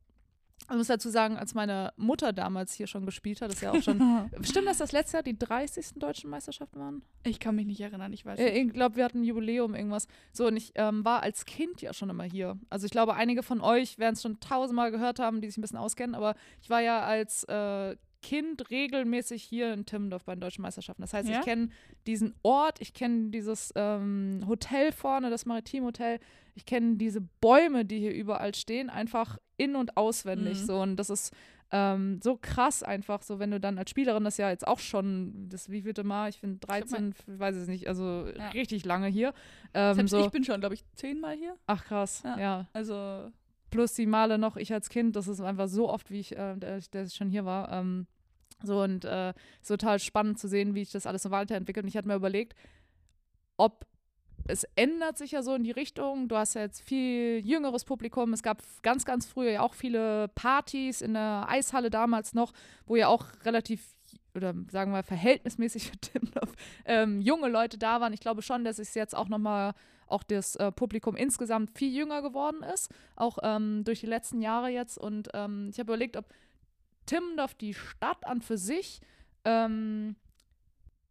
[0.69, 3.81] ich muss dazu sagen, als meine Mutter damals hier schon gespielt hat, ist ja auch
[3.81, 4.01] schon.
[4.41, 5.93] Stimmt, dass das letzte Jahr die 30.
[5.95, 7.03] deutschen Meisterschaften waren?
[7.23, 8.67] Ich kann mich nicht erinnern, ich weiß Äh, nicht.
[8.67, 10.07] ich glaube, wir hatten ein Jubiläum, irgendwas.
[10.33, 12.57] So, und ich ähm, war als Kind ja schon immer hier.
[12.69, 15.61] Also ich glaube, einige von euch werden es schon tausendmal gehört haben, die sich ein
[15.61, 20.41] bisschen auskennen, aber ich war ja als äh, Kind regelmäßig hier in Timmendorf bei den
[20.41, 21.01] Deutschen Meisterschaften.
[21.01, 21.39] Das heißt, Ja?
[21.39, 21.69] ich kenne
[22.07, 26.19] diesen Ort, ich kenne dieses ähm, Hotel vorne, das Maritimhotel,
[26.55, 30.61] ich kenne diese Bäume, die hier überall stehen, einfach in- und auswendig.
[30.61, 30.65] Mhm.
[30.65, 30.81] So.
[30.81, 31.33] Und das ist
[31.71, 35.49] ähm, so krass einfach, so wenn du dann als Spielerin das ja jetzt auch schon,
[35.49, 38.49] das wievielte Mal, ich finde 13, ich weiß es nicht, also Ja.
[38.49, 39.33] richtig lange hier.
[39.73, 41.55] Ähm, so, ich bin schon, glaube ich, zehnmal hier.
[41.67, 42.39] ach krass, Ja.
[42.39, 42.67] ja.
[42.71, 43.29] Also,
[43.69, 46.55] Plus die Male noch ich als Kind, das ist einfach so oft, wie ich, äh,
[46.55, 47.71] der, der schon hier war.
[47.71, 48.07] Ähm,
[48.63, 51.83] so und äh, ist total spannend zu sehen, wie ich das alles so weiterentwickelt.
[51.83, 52.55] Und ich hatte mir überlegt,
[53.57, 53.85] ob
[54.47, 56.29] es ändert sich ja so in die Richtung.
[56.29, 58.33] Du hast ja jetzt viel jüngeres Publikum.
[58.33, 62.53] Es gab ganz, ganz früher ja auch viele Partys in der Eishalle damals noch,
[62.85, 63.96] wo ja auch relativ
[64.37, 66.53] oder sagen wir verhältnismäßig für Timmendorf
[66.85, 68.13] ähm, junge Leute da waren.
[68.13, 69.73] Ich glaube schon, dass es jetzt auch nochmal
[70.07, 74.69] auch das äh, Publikum insgesamt viel jünger geworden ist, auch ähm, durch die letzten Jahre
[74.69, 74.97] jetzt.
[74.97, 76.25] Und ähm, ich habe überlegt, ob
[77.05, 79.01] Timmendorf, die Stadt an für sich,
[79.43, 80.15] ähm,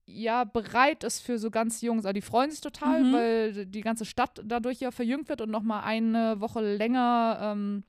[0.07, 2.05] ja, bereit ist für so ganz Jungs.
[2.07, 3.13] Also die freuen sich total, Mhm.
[3.13, 7.83] weil die ganze Stadt dadurch ja verjüngt wird und nochmal eine Woche länger ähm,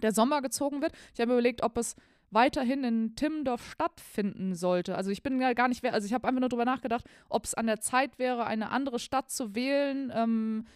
[0.00, 0.92] der Sommer gezogen wird.
[1.14, 1.96] Ich habe überlegt, ob es
[2.34, 4.96] weiterhin in Timmendorf stattfinden sollte.
[4.96, 7.44] Also ich bin ja gar nicht, wer- also ich habe einfach nur drüber nachgedacht, ob
[7.44, 10.66] es an der Zeit wäre, eine andere Stadt zu wählen, ähm,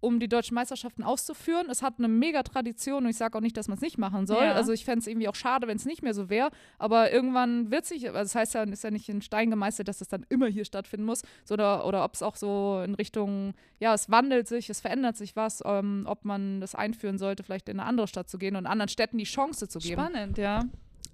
[0.00, 1.68] um die deutschen Meisterschaften auszuführen.
[1.70, 4.26] Es hat eine mega Tradition und ich sage auch nicht, dass man es nicht machen
[4.26, 4.44] soll.
[4.44, 4.52] Ja.
[4.52, 6.50] Also ich fände es irgendwie auch schade, wenn es nicht mehr so wäre.
[6.78, 9.98] Aber irgendwann wird sich, also das heißt ja, ist ja nicht in Stein gemeißelt, dass
[9.98, 11.22] das dann immer hier stattfinden muss.
[11.44, 15.16] So, oder oder ob es auch so in Richtung, ja, es wandelt sich, es verändert
[15.16, 18.54] sich was, ähm, ob man das einführen sollte, vielleicht in eine andere Stadt zu gehen
[18.54, 19.94] und anderen Städten die Chance zu geben.
[20.02, 20.60] spannend, ja.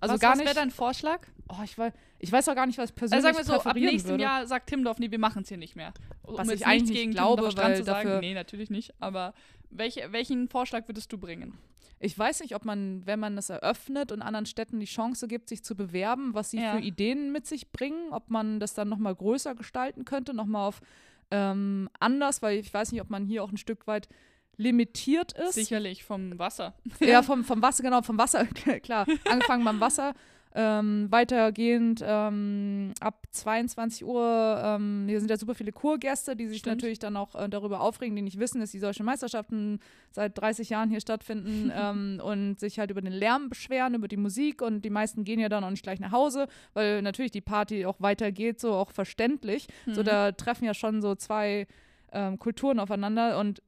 [0.02, 0.46] Also was, gar was nicht.
[0.46, 1.20] wäre dein Vorschlag?
[1.48, 3.68] oh, ich, weiß, ich weiß auch gar nicht, was ich Also persönlich sagen wir so,
[3.68, 4.22] ab nächstem würde.
[4.24, 5.92] Jahr sagt Timmendorf, nee, wir machen es hier nicht mehr.
[6.22, 8.08] Um Was ich eigentlich gegen glaube, Strand weil zu sagen.
[8.08, 8.94] dafür- Nee, natürlich nicht.
[9.00, 9.34] Aber
[9.70, 11.58] welche, welchen Vorschlag würdest du bringen?
[12.00, 15.48] Ich weiß nicht, ob man, wenn man es eröffnet und anderen Städten die Chance gibt,
[15.48, 16.72] sich zu bewerben, was sie Ja.
[16.76, 20.80] für Ideen mit sich bringen, ob man das dann nochmal größer gestalten könnte, nochmal auf
[21.30, 24.08] ähm, anders, weil ich weiß nicht, ob man hier auch ein Stück weit
[24.62, 25.54] limitiert ist.
[25.54, 26.74] Sicherlich vom Wasser.
[27.00, 28.46] Ja, vom, vom Wasser, genau, vom Wasser,
[28.82, 29.06] klar.
[29.28, 30.14] Angefangen beim Wasser,
[30.54, 34.60] ähm, weitergehend ähm, ab 22 Uhr.
[34.62, 36.76] Ähm, hier sind ja super viele Kurgäste, die sich Stimmt.
[36.76, 40.68] natürlich dann auch äh, darüber aufregen, die nicht wissen, dass die deutschen Meisterschaften seit 30
[40.68, 44.60] Jahren hier stattfinden ähm, und sich halt über den Lärm beschweren, über die Musik.
[44.60, 47.86] Und die meisten gehen ja dann auch nicht gleich nach Hause, weil natürlich die Party
[47.86, 49.68] auch weitergeht, so auch verständlich.
[49.86, 50.06] So, Mhm.
[50.06, 51.66] da treffen ja schon so zwei
[52.12, 53.62] ähm, Kulturen aufeinander und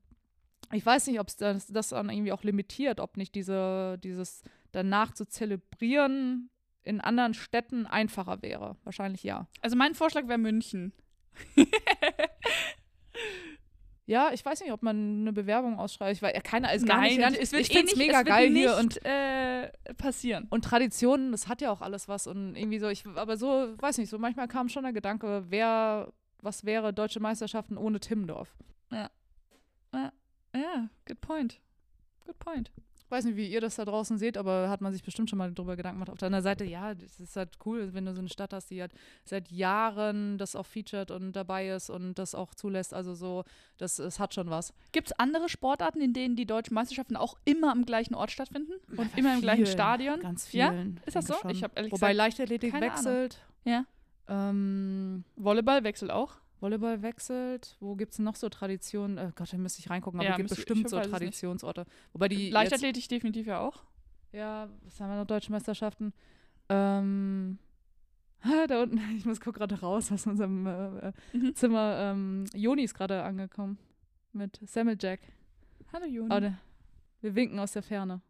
[0.72, 4.42] ich weiß nicht, ob es das, das dann irgendwie auch limitiert, ob nicht diese, dieses
[4.72, 6.50] danach zu zelebrieren
[6.82, 8.76] in anderen Städten einfacher wäre.
[8.84, 9.48] Wahrscheinlich ja.
[9.62, 10.92] Also mein Vorschlag wäre München.
[14.06, 16.12] Ja, ich weiß nicht, ob man eine Bewerbung ausschreibt.
[16.12, 17.18] Ich weiß, ja, keiner ist gar nicht.
[17.18, 20.46] es wird ich eh finde es mega geil nicht, hier und äh, passieren.
[20.50, 23.96] und Traditionen, das hat ja auch alles was und irgendwie so, ich, aber so, weiß
[23.96, 28.54] nicht, so manchmal kam schon der Gedanke, wer, was wäre deutsche Meisterschaften ohne Timmendorf?
[28.92, 29.10] Ja,
[31.06, 31.60] good point.
[32.26, 32.70] Good point.
[33.06, 35.38] Ich weiß nicht, wie ihr das da draußen seht, aber hat man sich bestimmt schon
[35.38, 36.10] mal darüber Gedanken gemacht.
[36.10, 38.70] Auf der anderen Seite, ja, das ist halt cool, wenn du so eine Stadt hast,
[38.70, 38.92] die halt
[39.24, 42.94] seit Jahren das auch featured und dabei ist und das auch zulässt.
[42.94, 43.44] Also so,
[43.76, 44.72] das, es hat schon was.
[44.92, 48.72] Gibt es andere Sportarten, in denen die deutschen Meisterschaften auch immer am gleichen Ort stattfinden?
[48.96, 50.20] Und Bei immer im gleichen Stadion?
[50.20, 50.70] Ganz Ja?
[50.70, 50.98] vielen.
[51.04, 51.34] Ist das so?
[51.34, 51.50] schon.
[51.50, 52.16] Ich habe ehrlich Wobei gesagt.
[52.16, 53.04] Leichtathletik keine Ahnung.
[53.04, 53.38] wechselt.
[53.64, 53.84] Ja.
[54.28, 56.36] Ähm, Volleyball wechselt auch.
[56.64, 57.76] Volleyball wechselt.
[57.80, 59.18] Wo gibt es noch so Traditionen?
[59.18, 60.98] Äh, Gott, da müsste ich reingucken, aber Ja, es gibt bestimmt so.
[60.98, 61.84] Traditionsorte.
[62.14, 62.48] Wobei die.
[62.48, 63.84] Leichtathletik definitiv ja auch.
[64.32, 65.26] ja, was haben wir noch?
[65.26, 66.12] Deutsche Meisterschaften.
[66.68, 67.58] Ähm.
[68.68, 71.54] Da unten, ich muss gucken gerade raus aus unserem äh, äh, Mhm.
[71.54, 71.96] Zimmer.
[71.98, 73.78] Ähm, Joni ist gerade angekommen
[74.34, 75.20] mit Samuel Jack.
[75.92, 76.28] Hallo Juni.
[76.30, 76.52] Oh,
[77.22, 78.20] wir winken aus der Ferne.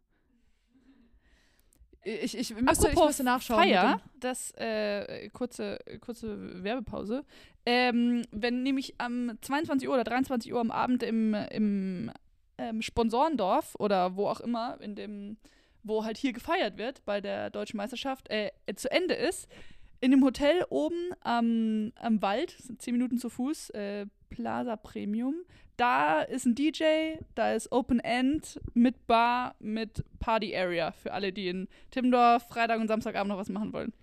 [2.05, 3.63] Ich, ich, müsste, ich Apropos müsste nachschauen.
[3.63, 7.25] Feier, das äh, kurze, kurze Werbepause.
[7.65, 12.11] Ähm, wenn nämlich am 22 Uhr oder 23 Uhr am Abend im, im
[12.59, 15.37] ähm, Sponsorendorf oder wo auch immer, in dem,
[15.81, 19.47] wo halt hier gefeiert wird bei der deutschen Meisterschaft, äh, äh, zu Ende ist,
[20.01, 25.35] in dem Hotel oben am, am Wald, 10 Minuten zu Fuß, äh, Plaza Premium.
[25.77, 31.33] Da ist ein DJ, da ist Open End mit Bar, mit Party Area für alle,
[31.33, 33.93] die in Timmendorf Freitag und Samstagabend noch was machen wollen.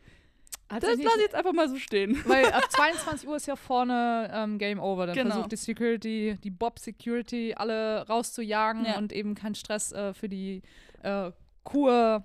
[0.70, 2.18] Hat Das lasse ich jetzt einfach mal so stehen.
[2.26, 5.06] Weil ab 22 Uhr ist ja vorne ähm, Game Over.
[5.06, 5.30] Dann Genau.
[5.30, 8.98] versucht die Security, die Bob Security, alle rauszujagen Ja.
[8.98, 10.62] und eben keinen Stress äh, für die
[11.02, 11.30] äh,
[11.64, 12.24] Kur,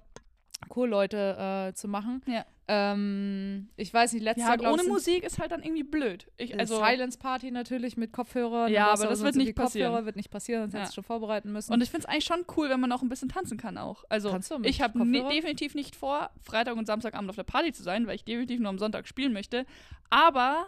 [0.70, 2.22] Kurleute äh, zu machen.
[2.26, 2.46] Ja.
[2.70, 5.84] Ähm, ich weiß nicht, letztes Ja, Jahr, glaub ohne ich, Musik ist halt dann irgendwie
[5.84, 6.28] blöd.
[6.38, 8.70] Ich, also Silence Party natürlich mit Kopfhörern.
[8.72, 10.06] Ja, aber das wird nicht die Kopfhörer passieren.
[10.06, 10.80] wird nicht passieren, sonst Ja.
[10.80, 11.72] hättest du schon vorbereiten müssen.
[11.72, 14.04] und ich finde es eigentlich schon cool, wenn man auch ein bisschen tanzen kann auch.
[14.10, 18.06] Also ich habe ne, definitiv nicht vor, Freitag und Samstagabend auf der Party zu sein,
[18.06, 19.66] weil ich definitiv nur am Sonntag spielen möchte.
[20.10, 20.68] Aber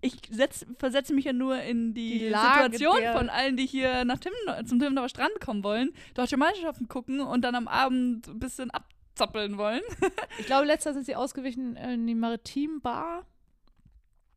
[0.00, 4.04] ich setz, versetze mich ja nur in die, Die Situation der- von allen, die hier
[4.04, 4.32] nach Tim,
[4.64, 8.70] zum Timmendorfer Strand kommen wollen, deutsche Meisterschaften gucken und dann am Abend ein bisschen
[9.20, 9.82] abzappeln wollen.
[10.38, 13.24] ich glaube, letztes Jahr sind sie ausgewichen in die Maritim Bar.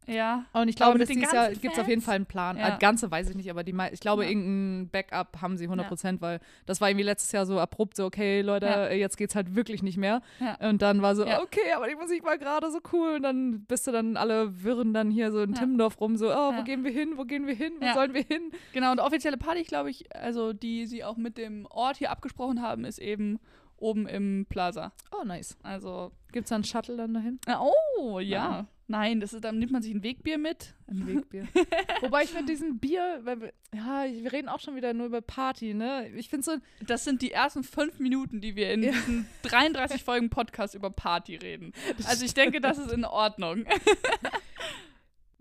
[0.07, 0.45] Ja.
[0.53, 2.01] Und ich glaube, mit das den dieses Jahr gibt es auf jeden?
[2.01, 2.57] Fall einen Plan.
[2.57, 2.75] Ja.
[2.75, 4.29] Äh, ganze weiß ich nicht, aber die ich glaube, Ja.
[4.29, 8.05] irgendein Backup haben sie 100 Prozent, weil das war irgendwie letztes Jahr so abrupt, so,
[8.05, 8.85] okay, Leute, Ja.
[8.87, 10.23] äh, jetzt geht's halt wirklich nicht mehr.
[10.39, 10.55] Ja.
[10.67, 11.41] Und dann war so, Ja.
[11.43, 13.17] okay, aber die Musik war gerade so cool.
[13.17, 15.59] Und dann bist du dann alle wirren dann hier so in Ja.
[15.59, 16.61] Timmendorf rum, so, oh, wo Ja.
[16.63, 17.93] gehen wir hin, wo gehen wir hin, wo Ja.
[17.93, 18.51] sollen wir hin?
[18.73, 22.63] Genau, und offizielle Party, glaube ich, also die sie auch mit dem Ort hier abgesprochen
[22.63, 23.39] haben, ist eben
[23.81, 24.91] oben im Plaza.
[25.11, 25.57] Oh, nice.
[25.63, 27.39] Also, Gibt's da einen Shuttle dann dahin?
[27.47, 27.55] äh,
[27.99, 28.49] oh, ja.
[28.49, 28.67] Ah.
[28.87, 30.73] Nein, das ist, dann nimmt man sich ein Wegbier mit.
[30.87, 31.47] Ein Wegbier.
[32.01, 35.21] Wobei ich mit diesem Bier, weil wir, ja, wir reden auch schon wieder nur über
[35.21, 36.09] Party, ne?
[36.17, 36.51] Ich finde so,
[36.85, 38.91] Das sind die ersten fünf Minuten, die wir in Ja.
[38.91, 41.71] diesen 33 Folgen Podcast über Party reden.
[42.05, 43.63] Also ich denke, das ist in Ordnung.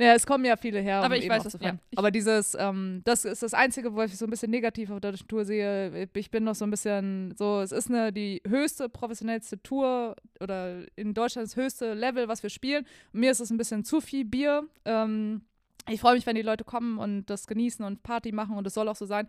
[0.01, 1.03] Ja, es kommen ja viele her.
[1.03, 1.79] Aber um ich weiß, feiern.
[1.93, 5.01] ja, Aber dieses, ähm, das ist das Einzige, wo ich so ein bisschen negativ auf
[5.01, 6.09] der Tour sehe.
[6.15, 10.79] Ich bin noch so ein bisschen so, es ist eine die höchste, professionellste Tour oder
[10.97, 12.87] in Deutschland das höchste Level, was wir spielen.
[13.13, 14.67] Mir ist es ein bisschen zu viel Bier.
[14.87, 15.43] Ähm,
[15.89, 18.75] ich freue mich, wenn die Leute kommen und das genießen und Party machen und es
[18.75, 19.29] soll auch so sein.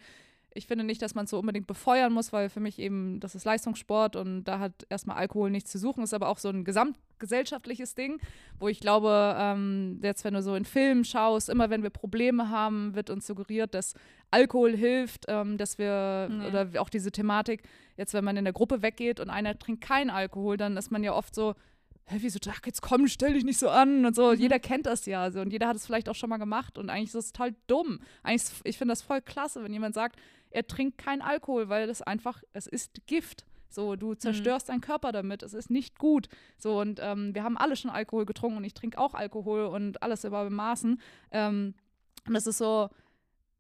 [0.54, 3.36] Ich finde nicht, dass man es so unbedingt befeuern muss, weil für mich eben, das
[3.36, 6.04] ist Leistungssport und da hat erstmal Alkohol nichts zu suchen.
[6.04, 8.20] Ist aber auch so ein gesamtgesellschaftliches Ding,
[8.60, 12.50] wo ich glaube, ähm, jetzt, wenn du so in Filmen schaust, immer wenn wir Probleme
[12.50, 13.94] haben, wird uns suggeriert, dass
[14.30, 16.48] Alkohol hilft, ähm, dass wir, Nee.
[16.48, 17.64] oder auch diese Thematik,
[17.98, 21.04] jetzt, wenn man in der Gruppe weggeht und einer trinkt keinen Alkohol, dann ist man
[21.04, 21.54] ja oft so,
[22.06, 24.32] hä, wieso, ach, jetzt komm, stell dich nicht so an und so.
[24.32, 24.40] Mhm.
[24.40, 26.90] Jeder kennt das ja so und jeder hat es vielleicht auch schon mal gemacht und
[26.90, 28.00] eigentlich ist es total dumm.
[28.24, 30.18] Eigentlich, ich finde das voll klasse, wenn jemand sagt,
[30.52, 33.46] er trinkt keinen Alkohol, weil das einfach, es ist Gift.
[33.70, 35.44] So, du zerstörst deinen Körper damit.
[35.44, 36.28] Es ist nicht gut.
[36.58, 40.04] So, und ähm, wir haben alle schon Alkohol getrunken und ich trinke auch Alkohol und
[40.04, 41.00] alles über Maßen.
[41.32, 41.74] Ähm,
[42.28, 42.90] und das ist so,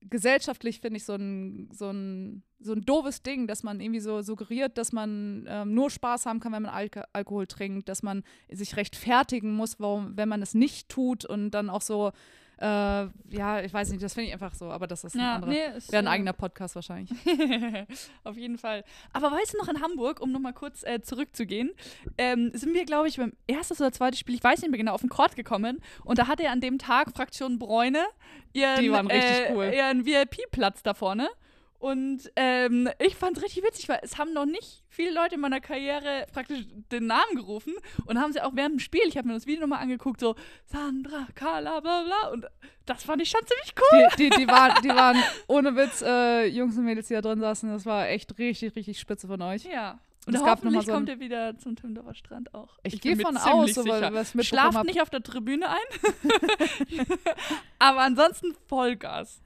[0.10, 4.22] gesellschaftlich finde ich so ein, so, ein, so ein doofes Ding, dass man irgendwie so
[4.22, 8.24] suggeriert, dass man ähm, nur Spaß haben kann, wenn man Alk Alkohol trinkt, dass man
[8.50, 12.12] sich rechtfertigen muss, warum, wenn man es nicht tut und dann auch so,
[12.62, 15.76] äh, ja, ich weiß nicht, das finde ich einfach so, aber das ist ein anderer.
[15.76, 17.10] ist, Wäre ein äh, eigener Podcast wahrscheinlich.
[18.24, 18.84] Auf jeden Fall.
[19.14, 21.72] Aber weißt du noch in Hamburg, um nochmal kurz äh, zurückzugehen,
[22.20, 24.94] ähm, sind wir, glaube ich, beim erstes oder zweites Spiel, ich weiß nicht mehr genau,
[24.94, 25.82] auf den Court gekommen.
[26.04, 28.06] Und da hatte er an dem Tag Fraktion Bräune
[28.54, 29.72] ihren, äh, cool.
[29.74, 31.30] ihren VIP-Platz da vorne.
[31.82, 35.42] Und ähm, ich fand es richtig witzig, weil es haben noch nicht viele Leute in
[35.42, 37.74] meiner Karriere praktisch den Namen gerufen
[38.06, 40.36] und haben sie auch während dem Spiel, ich habe mir das Video nochmal angeguckt, so
[40.68, 42.30] Sandra, Carla, bla bla.
[42.34, 42.46] Und
[42.86, 44.08] das fand ich schon ziemlich cool.
[44.16, 45.18] Die, die, die, waren, die waren
[45.48, 49.00] ohne Witz, äh, Jungs und Mädels, die da drin saßen, das war echt richtig, richtig
[49.00, 49.64] spitze von euch.
[49.64, 49.94] Ja.
[50.28, 52.78] Und Und es gab noch hoffentlich so kommt er wieder zum Timmendorfer Strand auch.
[52.84, 54.86] Ich, bin gehe von aus, so, weil was mitbekommen Schlaft hab.
[54.86, 56.28] nicht auf der Tribüne ein.
[57.80, 59.42] Aber ansonsten Vollgas.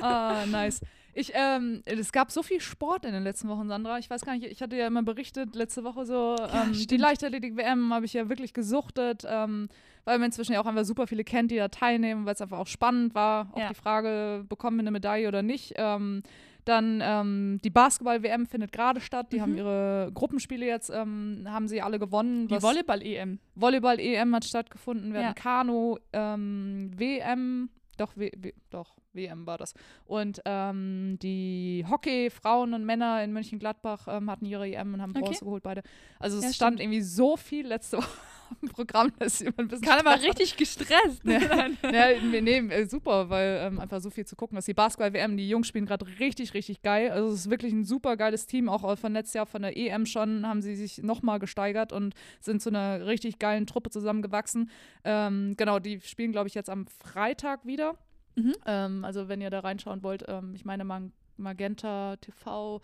[0.00, 0.82] Ah, nice.
[1.20, 3.98] Ich, ähm, es gab so viel Sport in den letzten Wochen, Sandra.
[3.98, 6.96] Ich weiß gar nicht, ich hatte ja immer berichtet, letzte Woche so, ähm, die.
[6.96, 9.68] Leichtathletik-WM habe ich ja wirklich gesuchtet, ähm,
[10.04, 12.58] weil man inzwischen ja auch einfach super viele kennt, die da teilnehmen, weil es einfach
[12.60, 13.48] auch spannend war.
[13.52, 13.68] Auch Ja.
[13.68, 15.72] die Frage, bekommen wir eine Medaille oder nicht.
[15.76, 16.22] Ähm,
[16.64, 19.32] dann ähm, die Basketball-WM findet gerade statt.
[19.32, 19.58] Die haben Mhm.
[19.58, 22.46] ihre Gruppenspiele jetzt, ähm, haben sie alle gewonnen.
[22.46, 23.38] Die Volleyball-EM.
[23.54, 25.26] Volleyball-EM hat stattgefunden, wir Ja.
[25.28, 29.74] hatten Kanu, ähm, WM, doch, w, w, doch, WM war das.
[30.06, 35.20] Und ähm, die Hockey-Frauen und Männer in Mönchengladbach ähm, hatten ihre EM und haben Okay.
[35.20, 35.82] Bronze geholt, beide.
[36.18, 36.80] Also es Ja, stand stimmt.
[36.80, 38.08] irgendwie so viel letzte Woche
[38.72, 39.86] Programm, dass immer ein bisschen.
[39.86, 41.24] Kann aber richtig gestresst.
[41.24, 41.38] Ne?
[41.82, 44.68] Ja, wir nehmen äh, super, weil ähm, einfach so viel zu gucken ist.
[44.68, 47.10] Die Basketball-WM, die Jungs spielen gerade richtig, richtig geil.
[47.10, 48.68] Also es ist wirklich ein super geiles Team.
[48.68, 52.14] Auch äh, von letztes Jahr von der EM schon haben sie sich nochmal gesteigert und
[52.40, 54.70] sind zu einer richtig geilen Truppe zusammengewachsen.
[55.04, 57.96] Ähm, genau, die spielen, glaube ich, jetzt am Freitag wieder.
[58.36, 58.54] Mhm.
[58.66, 61.02] Ähm, also wenn ihr da reinschauen wollt, ähm, ich meine Mag
[61.36, 62.80] Magenta TV,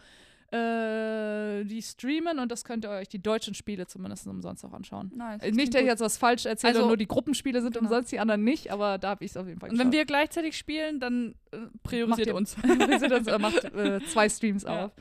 [0.52, 5.10] äh, die streamen und das könnt ihr euch die deutschen Spiele zumindest umsonst auch anschauen.
[5.14, 7.60] Nice, Äh, das Nicht, dass ich jetzt was falsch erzähle Also- und nur die Gruppenspiele
[7.62, 7.86] sind Genau.
[7.86, 9.74] umsonst, die anderen nicht, aber da habe ich es auf jeden Fall gut.
[9.74, 10.00] Und wenn geschaut.
[10.00, 12.56] wir gleichzeitig spielen, dann äh, priorisiert ihr- uns.
[12.62, 14.86] wir sind uns, äh, macht äh, zwei Streams Ja.
[14.86, 14.92] auf.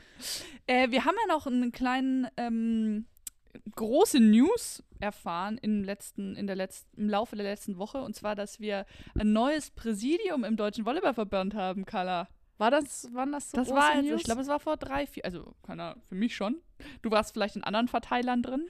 [0.66, 3.06] Äh, wir haben ja noch einen kleinen ähm,
[3.76, 8.34] große News erfahren im letzten, in der letzten, im Laufe der letzten Woche und zwar,
[8.34, 8.86] dass wir
[9.18, 12.28] ein neues Präsidium im Deutschen Volleyballverband haben, Carla.
[12.64, 14.20] War das, waren das so Das war, also, News?
[14.20, 16.56] ich glaube, es war vor drei, vier, also keine Ahnung, für mich schon.
[17.02, 18.62] Du warst vielleicht in anderen Verteilern drin.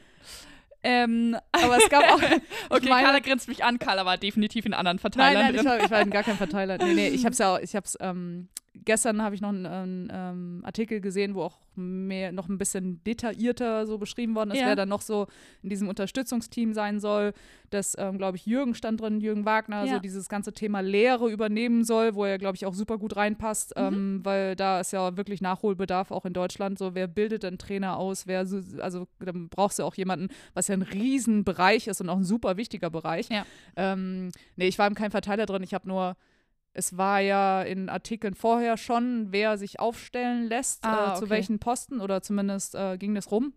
[0.82, 2.20] Ähm, Aber es gab auch.
[2.70, 3.78] okay, meine- Carla grinst mich an.
[3.78, 5.70] Carla war definitiv in anderen Nein, Verteilern nein, ich drin.
[5.70, 6.78] war, ich war in gar keinem Verteiler.
[6.78, 10.08] Nee, nee, ich hab's ja auch, ich hab's, ähm, gestern habe ich noch einen, einen
[10.12, 14.66] ähm, Artikel gesehen, wo auch mehr, noch ein bisschen detaillierter so beschrieben worden ist, Ja.
[14.66, 15.26] wer dann noch so
[15.62, 17.32] in diesem Unterstützungsteam sein soll.
[17.70, 19.94] Das, ähm, glaube ich, Jürgen stand drin, Jürgen Wagner, Ja.
[19.94, 23.74] so dieses ganze Thema Lehre übernehmen soll, wo er, glaube ich, auch super gut reinpasst,
[23.76, 23.82] Mhm.
[23.84, 26.78] ähm, weil da ist ja wirklich Nachholbedarf auch in Deutschland.
[26.78, 28.26] So, wer bildet denn Trainer aus?
[28.26, 32.16] Wer, so, also dann brauchst du auch jemanden, was ja ein Riesenbereich ist und auch
[32.16, 33.28] ein super wichtiger Bereich.
[33.30, 33.46] Ja.
[33.76, 35.62] Ähm, nee, ich war in keinem Verteiler drin.
[35.62, 36.16] Ich habe nur,
[36.74, 41.30] es war ja in Artikeln vorher schon, wer sich aufstellen lässt, Ah, äh, zu okay.
[41.30, 43.54] welchen Posten oder zumindest äh, ging das rum.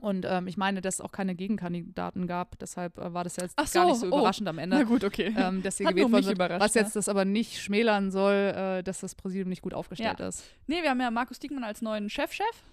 [0.00, 2.58] Und ähm, ich meine, dass es auch keine Gegenkandidaten gab.
[2.58, 4.18] Deshalb äh, war das jetzt Ach gar nicht so, so oh.
[4.18, 4.76] überraschend am Ende.
[4.78, 5.32] Na gut, okay.
[5.36, 6.82] Ähm, dass sie gewählt worden sind, überrascht, was ja.
[6.82, 10.44] jetzt das aber nicht schmälern soll, äh, dass das Präsidium nicht gut aufgestellt ist.
[10.66, 12.64] nee, wir haben ja Markus Diekmann als neuen Chefchef.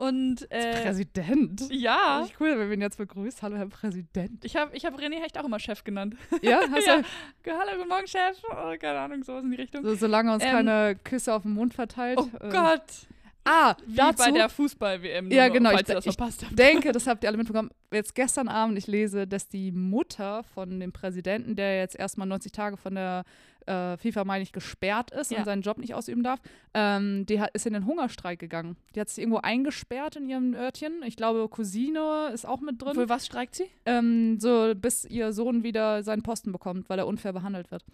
[0.00, 1.62] Und äh, Präsident.
[1.70, 3.42] ja, Richtig cool, wenn wir ihn jetzt begrüßt.
[3.42, 4.42] Hallo, Herr Präsident.
[4.46, 6.16] ich habe ich hab René Hecht auch immer Chef genannt.
[6.40, 7.02] Ja, hast Ja.
[7.42, 8.38] du, Hallo, guten Morgen, Chef.
[8.50, 9.84] Oh, keine Ahnung, sowas in die Richtung.
[9.84, 12.18] so, solange uns Ähm, keine Küsse auf den Mund verteilt.
[12.18, 12.82] oh äh, Gott.
[13.44, 15.30] Ah, Wie dazu bei der Fußball-WM.
[15.30, 16.58] Ja, genau, Falls ich- ihr das verpasst habt.
[16.58, 17.70] denke, das habt ihr alle mitbekommen.
[17.92, 22.52] Jetzt gestern Abend, ich lese, dass die Mutter von dem Präsidenten, der jetzt erstmal 90
[22.52, 23.24] Tage von der
[23.66, 25.38] äh, FIFA, meine ich, gesperrt ist Ja.
[25.38, 26.40] und seinen Job nicht ausüben darf,
[26.74, 28.76] ähm, die hat, ist in den Hungerstreik gegangen.
[28.94, 31.02] Die hat sich irgendwo eingesperrt in ihrem Örtchen.
[31.04, 32.94] Ich glaube, Cousine ist auch mit drin.
[32.94, 33.66] Für was streikt sie?
[33.86, 37.84] ähm, so bis ihr Sohn wieder seinen Posten bekommt, weil er unfair behandelt wird.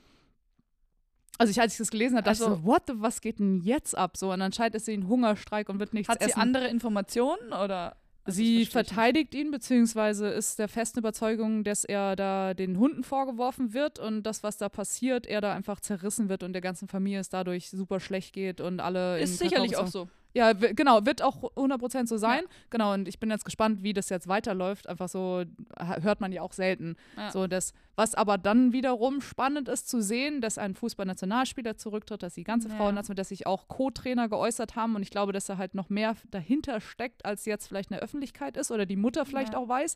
[1.39, 3.39] Also ich, als ich das gelesen habe, dachte Also- ich so, what the, was geht
[3.39, 4.17] denn jetzt ab?
[4.17, 6.41] So, und anscheinend ist sie in Hungerstreik und wird nichts Hat sie essen.
[6.41, 7.97] andere Informationen oder?
[8.25, 13.73] Also, Sie verteidigt ihn, beziehungsweise ist der festen Überzeugung, dass er da den Hunden vorgeworfen
[13.73, 17.21] wird und das, was da passiert, er da einfach zerrissen wird und der ganzen Familie
[17.21, 20.09] es dadurch super schlecht geht und alle Ist sicherlich auch so.
[20.37, 22.43] Ja, genau, wird auch 100% so sein.
[22.69, 24.87] Genau, und ich bin jetzt gespannt, wie das jetzt weiterläuft.
[24.87, 25.45] Einfach so
[25.79, 26.97] hört man ja auch selten.
[27.17, 27.31] Ja.
[27.31, 32.35] So, das, was aber dann wiederum spannend ist zu sehen, dass ein Fußballnationalspieler zurücktritt, dass
[32.35, 32.75] die ganze Ja.
[32.77, 36.15] Frauennationalmannschaft, dass sich auch Co-Trainer geäußert haben und ich glaube, dass da halt noch mehr
[36.31, 39.59] dahinter steckt, als jetzt vielleicht in der Öffentlichkeit ist oder die Mutter vielleicht Ja.
[39.59, 39.95] auch weiß.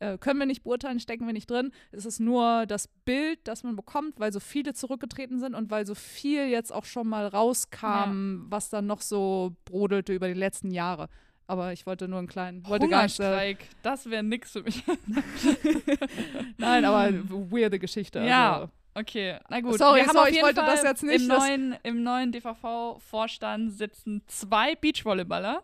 [0.00, 1.72] Äh, können wir nicht beurteilen, stecken wir nicht drin.
[1.92, 5.86] Es ist nur das Bild, das man bekommt, weil so viele zurückgetreten sind und weil
[5.86, 10.70] so viel jetzt auch schon mal rauskam, was dann noch so brodelte über die letzten
[10.70, 11.08] Jahre.
[11.46, 13.20] Aber ich wollte nur einen kleinen, wollte gar nicht.
[13.20, 14.84] Äh, das wäre nix für mich.
[16.56, 17.12] nein, aber
[17.50, 18.20] weirde Geschichte.
[18.20, 18.54] Ja.
[18.54, 18.70] Also.
[18.94, 19.78] Okay, na gut.
[19.78, 22.02] Sorry, wir haben sorry, auf ich jeden wollte Fall das jetzt nicht, Im neuen, im
[22.02, 25.62] neuen DVV-Vorstand sitzen zwei Beachvolleyballer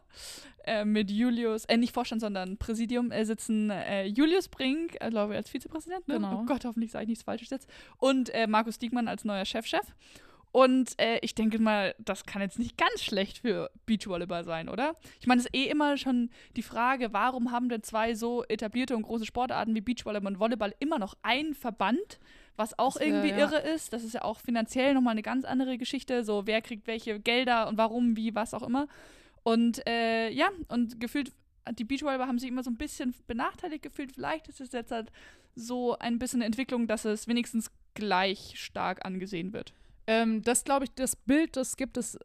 [0.64, 5.32] äh, mit Julius, äh, nicht Vorstand, sondern Präsidium, äh, sitzen äh, Julius Brink, äh, glaube
[5.32, 6.06] ich, als Vizepräsident.
[6.08, 6.14] Ne?
[6.14, 6.40] Genau.
[6.42, 7.68] Oh Gott, hoffentlich sage ich nichts Falsches jetzt.
[7.98, 9.94] Und äh, Markus Diekmann als neuer Chefchef.
[10.56, 14.96] Und äh, ich denke mal, das kann jetzt nicht ganz schlecht für Beachvolleyball sein, oder?
[15.20, 18.96] Ich meine, es ist eh immer schon die Frage, warum haben denn zwei so etablierte
[18.96, 22.18] und große Sportarten wie Beachvolleyball und Volleyball immer noch einen Verband,
[22.56, 23.36] was auch wär, irgendwie ja.
[23.36, 23.92] irre ist.
[23.92, 26.24] Das ist ja auch finanziell nochmal eine ganz andere Geschichte.
[26.24, 28.88] So, wer kriegt welche Gelder und warum, wie, was auch immer.
[29.42, 31.32] Und äh, ja, und gefühlt,
[31.78, 34.12] die Beachvolleyballer haben sich immer so ein bisschen benachteiligt gefühlt.
[34.12, 35.12] Vielleicht ist es jetzt halt
[35.54, 39.74] so ein bisschen eine Entwicklung, dass es wenigstens gleich stark angesehen wird.
[40.06, 42.18] Ähm, das glaube ich, das Bild, das gibt es,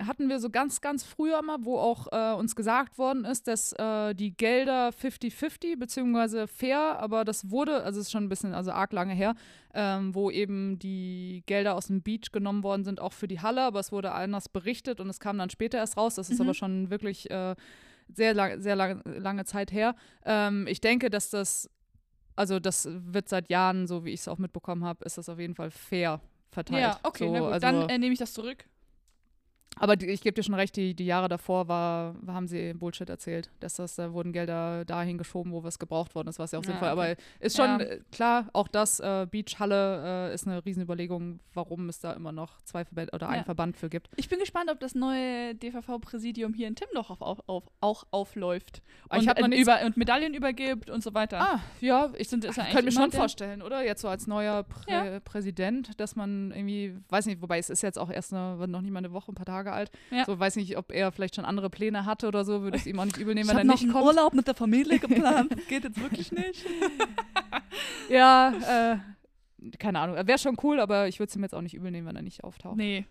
[0.00, 3.72] hatten wir so ganz, ganz früher mal, wo auch äh, uns gesagt worden ist, dass
[3.74, 8.54] äh, die Gelder 50-50 beziehungsweise fair, aber das wurde, also es ist schon ein bisschen,
[8.54, 9.34] also arg lange her,
[9.74, 13.62] ähm, wo eben die Gelder aus dem Beach genommen worden sind, auch für die Halle,
[13.62, 16.14] aber es wurde anders berichtet und es kam dann später erst raus.
[16.16, 16.46] Das ist Mhm.
[16.46, 17.54] aber schon wirklich äh,
[18.12, 19.94] sehr, lang, sehr lang, lange Zeit her.
[20.24, 21.68] Ähm, ich denke, dass das,
[22.36, 25.38] also das wird seit Jahren, so wie ich es auch mitbekommen habe, ist das auf
[25.38, 26.20] jeden Fall fair
[26.50, 26.82] verteilt.
[26.82, 27.52] Ja, okay, so, na gut.
[27.52, 28.64] also, Dann äh, nehme ich das zurück.
[29.78, 33.08] Aber die, ich gebe dir schon recht, die, die Jahre davor war, haben sie Bullshit
[33.08, 36.58] erzählt, dass das, da wurden Gelder dahin geschoben, wo was gebraucht worden ist, was ja
[36.58, 36.88] auch Ja, sinnvoll.
[36.88, 36.92] okay.
[37.00, 37.78] Aber ist schon Ja.
[37.80, 42.60] äh, klar, auch das äh, Beachhalle äh, ist eine Riesenüberlegung, warum es da immer noch
[42.62, 43.44] zwei Verbände oder einen Ja.
[43.44, 44.08] Verband für gibt.
[44.16, 48.82] Ich bin gespannt, ob das neue DVV-Präsidium hier in Timmendorf auf, auf, auf, auch aufläuft.
[49.08, 51.40] Aber ich und, äh, über, und Medaillen übergibt und so weiter.
[51.40, 53.84] Ah, ja, ich Sind- ist könnte mir schon vorstellen, oder?
[53.84, 55.20] Jetzt so als neuer Prä Ja.
[55.20, 58.90] Präsident, dass man irgendwie, weiß nicht, wobei es ist jetzt auch erst eine, noch nicht
[58.92, 59.90] mal eine Woche, ein paar Tage alt.
[60.10, 60.24] Ja.
[60.24, 62.86] So weiß nicht, ob er vielleicht schon andere Pläne hatte oder so, würde ich es
[62.86, 64.04] ihm auch nicht übel nehmen, ich wenn er noch nicht einen kommt.
[64.06, 65.52] Urlaub mit der Familie geplant.
[65.52, 66.64] Das geht jetzt wirklich nicht.
[68.08, 68.52] Ja,
[69.62, 70.16] äh, keine Ahnung.
[70.26, 72.22] Wäre schon cool, aber ich würde es ihm jetzt auch nicht übel nehmen, wenn er
[72.22, 72.76] nicht auftaucht.
[72.76, 73.06] Nee.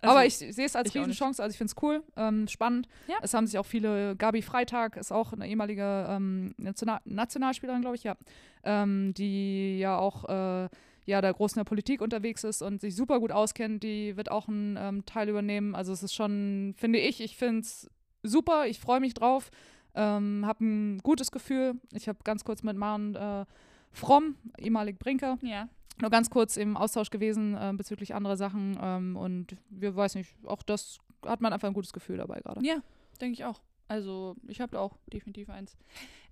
[0.00, 0.94] aber Also, ich sehe es als.
[0.94, 2.88] Riesenchance, also ich finde es cool, ähm, spannend.
[3.08, 3.16] Ja.
[3.22, 7.96] Es haben sich auch viele, Gabi Freitag ist auch eine ehemalige ähm, National Nationalspielerin, glaube
[7.96, 8.16] ich, ja,
[8.64, 10.28] ähm, die ja auch
[10.64, 10.68] äh,
[11.04, 14.30] ja, da groß in der Politik unterwegs ist und sich super gut auskennt, die wird
[14.30, 15.74] auch einen ähm, Teil übernehmen.
[15.74, 17.90] Also es ist schon, finde ich, ich finde es
[18.22, 19.50] super, ich freue mich drauf.
[19.94, 21.74] Ähm, habe ein gutes Gefühl.
[21.92, 23.44] Ich habe ganz kurz mit Maren äh,
[23.90, 25.68] Fromm, ehemalig Brinker, Ja.
[26.00, 28.78] nur ganz kurz im Austausch gewesen äh, bezüglich anderer Sachen.
[28.80, 32.64] Ähm, und wir weiß nicht, auch das hat man einfach ein gutes Gefühl dabei gerade.
[32.64, 32.76] Ja,
[33.20, 33.60] denke ich auch.
[33.88, 35.76] Also ich habe auch definitiv eins.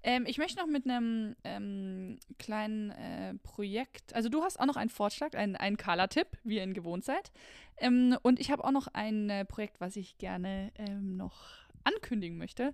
[0.03, 4.77] Ähm, ich möchte noch mit einem ähm, kleinen äh, Projekt, also du hast auch noch
[4.77, 7.31] einen Vorschlag, einen, Color-Tipp, wie ihr ihn gewohnt seid.
[7.79, 11.45] Ähm, und ich habe auch noch ein äh, Projekt, was ich gerne ähm, noch
[11.85, 12.73] ankündigen möchte.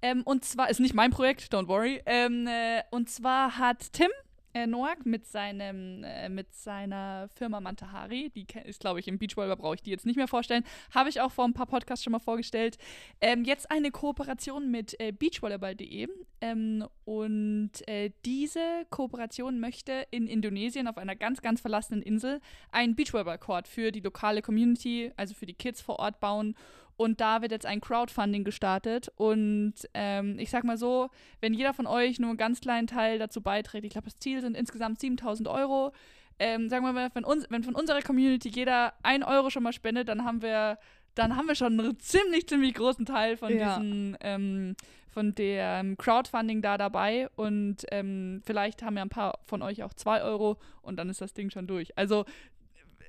[0.00, 2.02] Ähm, und zwar, ist nicht mein Projekt, don't worry.
[2.06, 4.10] Ähm, äh, und zwar hat Tim
[4.54, 9.56] äh, Noack mit seinem äh, mit seiner Firma Mantahari, die ist glaube ich im Beachvolleyball
[9.56, 12.12] brauche ich die jetzt nicht mehr vorstellen, habe ich auch vor ein paar Podcasts schon
[12.12, 12.78] mal vorgestellt.
[13.20, 16.08] Ähm, jetzt eine Kooperation mit äh, beachvolleyball.de
[16.40, 22.40] ähm, und äh, diese Kooperation möchte in Indonesien auf einer ganz ganz verlassenen Insel
[22.70, 26.54] einen Beachvolleyball-Court für die lokale Community, also für die Kids vor Ort bauen.
[27.02, 29.10] Und da wird jetzt ein Crowdfunding gestartet.
[29.16, 33.18] Und ähm, ich sag mal so, wenn jeder von euch nur einen ganz kleinen Teil
[33.18, 35.92] dazu beiträgt, ich glaube, das Ziel sind insgesamt 7000 Euro.
[36.38, 39.72] Ähm, sagen wir mal, wenn, uns, wenn von unserer Community jeder ein Euro schon mal
[39.72, 40.78] spendet, dann haben wir,
[41.16, 43.78] dann haben wir schon einen ziemlich, ziemlich großen Teil von Ja.
[43.80, 44.76] diesen, ähm,
[45.10, 47.28] von dem Crowdfunding da dabei.
[47.34, 51.20] Und ähm, vielleicht haben ja ein paar von euch auch zwei Euro und dann ist
[51.20, 51.98] das Ding schon durch.
[51.98, 52.20] Also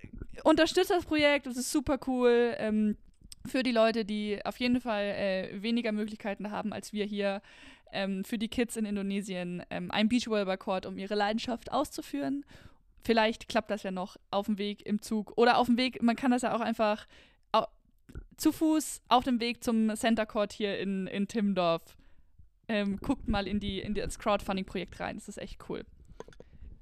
[0.02, 2.56] äh, unterstützt das Projekt, das ist super cool.
[2.58, 2.98] Ähm,
[3.46, 7.41] für die Leute, die auf jeden Fall äh, weniger Möglichkeiten haben als wir hier,
[7.91, 12.46] ähm, für die Kids in Indonesien ähm, ein Beachvolleyball-Court, um ihre Leidenschaft auszuführen.
[13.04, 16.16] Vielleicht klappt das ja noch auf dem Weg im Zug oder auf dem Weg, man
[16.16, 17.08] kann das ja auch einfach
[17.52, 17.66] au
[18.38, 21.96] zu Fuß auf dem Weg zum Center Court hier in, in Timmendorf.
[22.68, 25.84] Ähm, guckt mal in, die, in das Crowdfunding-Projekt rein, das ist echt cool.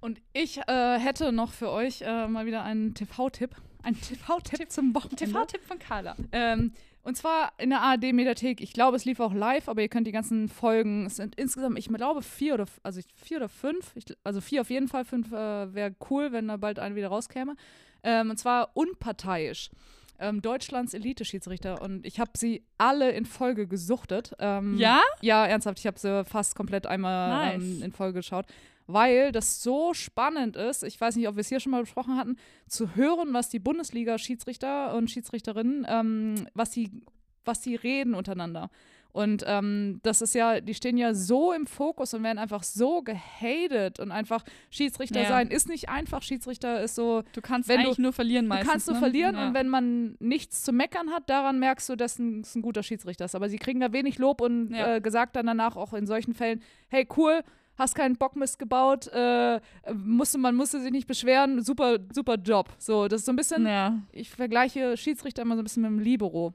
[0.01, 3.55] Und ich äh, hätte noch für euch äh, mal wieder einen TV-Tipp.
[3.83, 5.25] Ein TV-Tipp zum Wochenende.
[5.25, 6.15] TV-Tipp von Carla.
[6.31, 6.73] Ähm,
[7.03, 8.61] und zwar in der ARD-Mediathek.
[8.61, 11.77] Ich glaube, es lief auch live, aber ihr könnt die ganzen Folgen, es sind insgesamt,
[11.79, 15.31] ich glaube, vier oder, also vier oder fünf, ich, also vier auf jeden Fall, fünf
[15.31, 17.55] äh, wäre cool, wenn da bald eine wieder rauskäme.
[18.03, 19.69] Ähm, und zwar unparteiisch.
[20.19, 21.81] Ähm, Deutschlands Elite-Schiedsrichter.
[21.81, 24.33] Und ich habe sie alle in Folge gesuchtet.
[24.37, 25.01] Ähm, Ja?
[25.21, 25.79] Ja, ernsthaft.
[25.79, 27.63] Ich habe sie fast komplett einmal Nice.
[27.63, 28.45] ähm, in Folge geschaut,
[28.87, 30.83] weil das so spannend ist.
[30.83, 32.35] Ich weiß nicht, ob wir es hier schon mal besprochen hatten,
[32.67, 36.89] zu hören, was die Bundesliga-Schiedsrichter und Schiedsrichterinnen, ähm, was sie,
[37.45, 38.69] was sie reden untereinander.
[39.13, 43.01] Und ähm, das ist ja, die stehen ja so im Fokus und werden einfach so
[43.01, 45.27] gehatet und einfach Schiedsrichter Ja.
[45.27, 46.21] sein ist nicht einfach.
[46.21, 48.67] Schiedsrichter ist so, Du kannst Wenn du- eigentlich nur verlieren meistens.
[48.67, 48.99] Du kannst nur ne?
[49.01, 49.47] verlieren Ja.
[49.47, 53.25] und wenn man nichts zu meckern hat, daran merkst du, dass ein, ein guter Schiedsrichter
[53.25, 53.35] ist.
[53.35, 54.95] Aber sie kriegen da wenig Lob und Ja.
[54.95, 57.41] äh, gesagt dann danach auch in solchen Fällen, hey cool,
[57.77, 59.59] hast keinen Bockmist gebaut, äh,
[59.93, 62.69] musste, man musste sich nicht beschweren, super, super Job.
[62.77, 63.99] So, das ist so ein bisschen, ja.
[64.11, 66.53] ich vergleiche Schiedsrichter immer so ein bisschen mit dem Libero.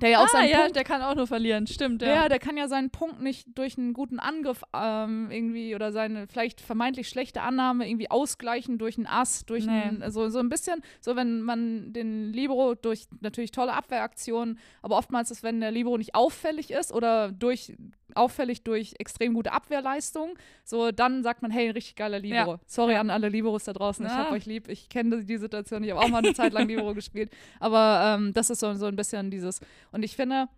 [0.00, 2.02] Der ja auch ah, seinen ja, Punkt der kann auch nur verlieren, stimmt.
[2.02, 2.08] ja.
[2.08, 6.26] Ja, der kann ja seinen Punkt nicht durch einen guten Angriff ähm, irgendwie oder seine
[6.28, 9.72] vielleicht vermeintlich schlechte Annahme irgendwie ausgleichen durch einen Ass, durch Nee.
[9.72, 14.96] ein, so, so ein bisschen, so wenn man den Libero durch natürlich tolle Abwehraktionen, aber
[14.96, 17.76] oftmals ist, wenn der Libero nicht auffällig ist oder durch
[18.14, 22.52] auffällig durch extrem gute Abwehrleistung, so dann sagt man, hey, ein richtig geiler Libero.
[22.52, 22.60] Ja.
[22.66, 25.90] Sorry an alle Liberos da draußen, ich hab euch lieb, ich kenne die Situation, ich
[25.90, 27.30] habe auch mal eine Zeit lang Libero gespielt,
[27.60, 29.60] aber ähm, das ist so, so ein bisschen dieses
[29.92, 30.48] und ich finde,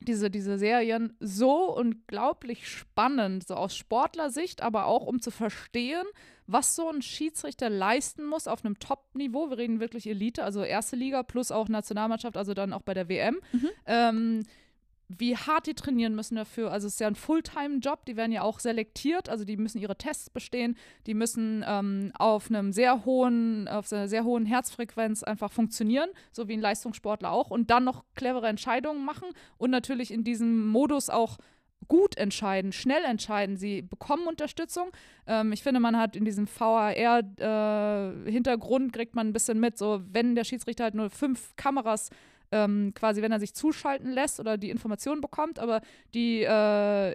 [0.00, 6.04] diese, diese Serien so unglaublich spannend, so aus Sportlersicht, aber auch um zu verstehen,
[6.46, 9.50] was so ein Schiedsrichter leisten muss auf einem Top-Niveau.
[9.50, 13.08] Wir reden wirklich Elite, also erste Liga plus auch Nationalmannschaft, also dann auch bei der
[13.08, 13.40] WM.
[13.52, 13.68] Mhm.
[13.86, 14.42] Ähm,
[15.08, 16.70] wie hart die trainieren müssen dafür.
[16.70, 19.96] Also es ist ja ein Fulltime-Job, die werden ja auch selektiert, also die müssen ihre
[19.96, 25.50] Tests bestehen, die müssen ähm, auf einem sehr hohen, auf einer sehr hohen Herzfrequenz einfach
[25.50, 30.24] funktionieren, so wie ein Leistungssportler auch, und dann noch clevere Entscheidungen machen und natürlich in
[30.24, 31.38] diesem Modus auch
[31.86, 33.56] gut entscheiden, schnell entscheiden.
[33.56, 34.90] Sie bekommen Unterstützung.
[35.26, 40.34] Ähm, ich finde, man hat in diesem VAR-Hintergrund kriegt man ein bisschen mit, so wenn
[40.34, 42.10] der Schiedsrichter halt nur fünf Kameras
[42.52, 45.80] ähm, quasi, wenn er sich zuschalten lässt oder die Informationen bekommt, aber
[46.14, 47.14] die äh,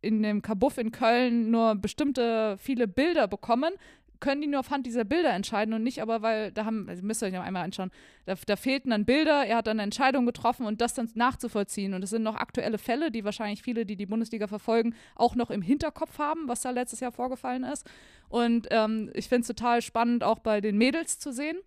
[0.00, 3.72] in dem Kabuff in Köln nur bestimmte viele Bilder bekommen,
[4.20, 7.22] können die nur aufhand dieser Bilder entscheiden und nicht aber, weil da haben, also müsst
[7.22, 7.90] ihr euch noch einmal anschauen,
[8.26, 11.94] da, da fehlten dann Bilder, er hat dann eine Entscheidung getroffen und das dann nachzuvollziehen.
[11.94, 15.50] Und es sind noch aktuelle Fälle, die wahrscheinlich viele, die die Bundesliga verfolgen, auch noch
[15.50, 17.88] im Hinterkopf haben, was da letztes Jahr vorgefallen ist.
[18.28, 21.58] Und ähm, ich finde es total spannend, auch bei den Mädels zu sehen.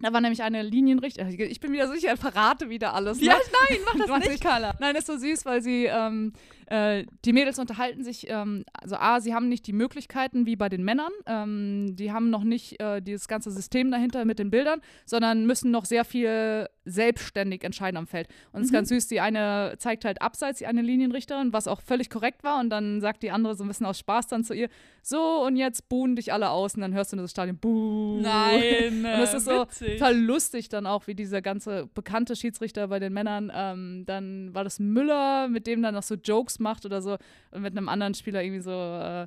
[0.00, 1.26] Da war nämlich eine Linienrichter.
[1.26, 3.18] Ich bin wieder sicher, ich verrate wieder alles.
[3.18, 3.26] Ne?
[3.26, 3.38] Ja,
[3.68, 4.42] nein, mach das nicht.
[4.42, 4.74] Carla.
[4.78, 6.34] Nein, ist so süß, weil sie, ähm,
[6.66, 10.68] äh, die Mädels unterhalten sich, ähm, also A, sie haben nicht die Möglichkeiten wie bei
[10.68, 14.80] den Männern, ähm, die haben noch nicht äh, dieses ganze System dahinter mit den Bildern,
[15.04, 18.28] sondern müssen noch sehr viel selbstständig entscheiden am Feld.
[18.52, 18.76] Und es ist Mhm.
[18.76, 22.60] ganz süß, die eine zeigt halt abseits, die eine Linienrichterin, was auch völlig korrekt war.
[22.60, 24.68] Und dann sagt die andere so ein bisschen aus Spaß dann zu ihr,
[25.02, 26.74] so und jetzt buhen dich alle aus.
[26.76, 28.20] Und dann hörst du in das Stadion, buh.
[28.20, 28.98] Nein.
[28.98, 29.94] Und das ist so witzig.
[29.98, 34.62] total lustig dann auch, wie dieser ganze bekannte Schiedsrichter bei den Männern, ähm, dann war
[34.64, 37.16] das Müller, mit dem dann noch so Jokes macht oder so,
[37.50, 39.26] und mit einem anderen Spieler irgendwie so, äh,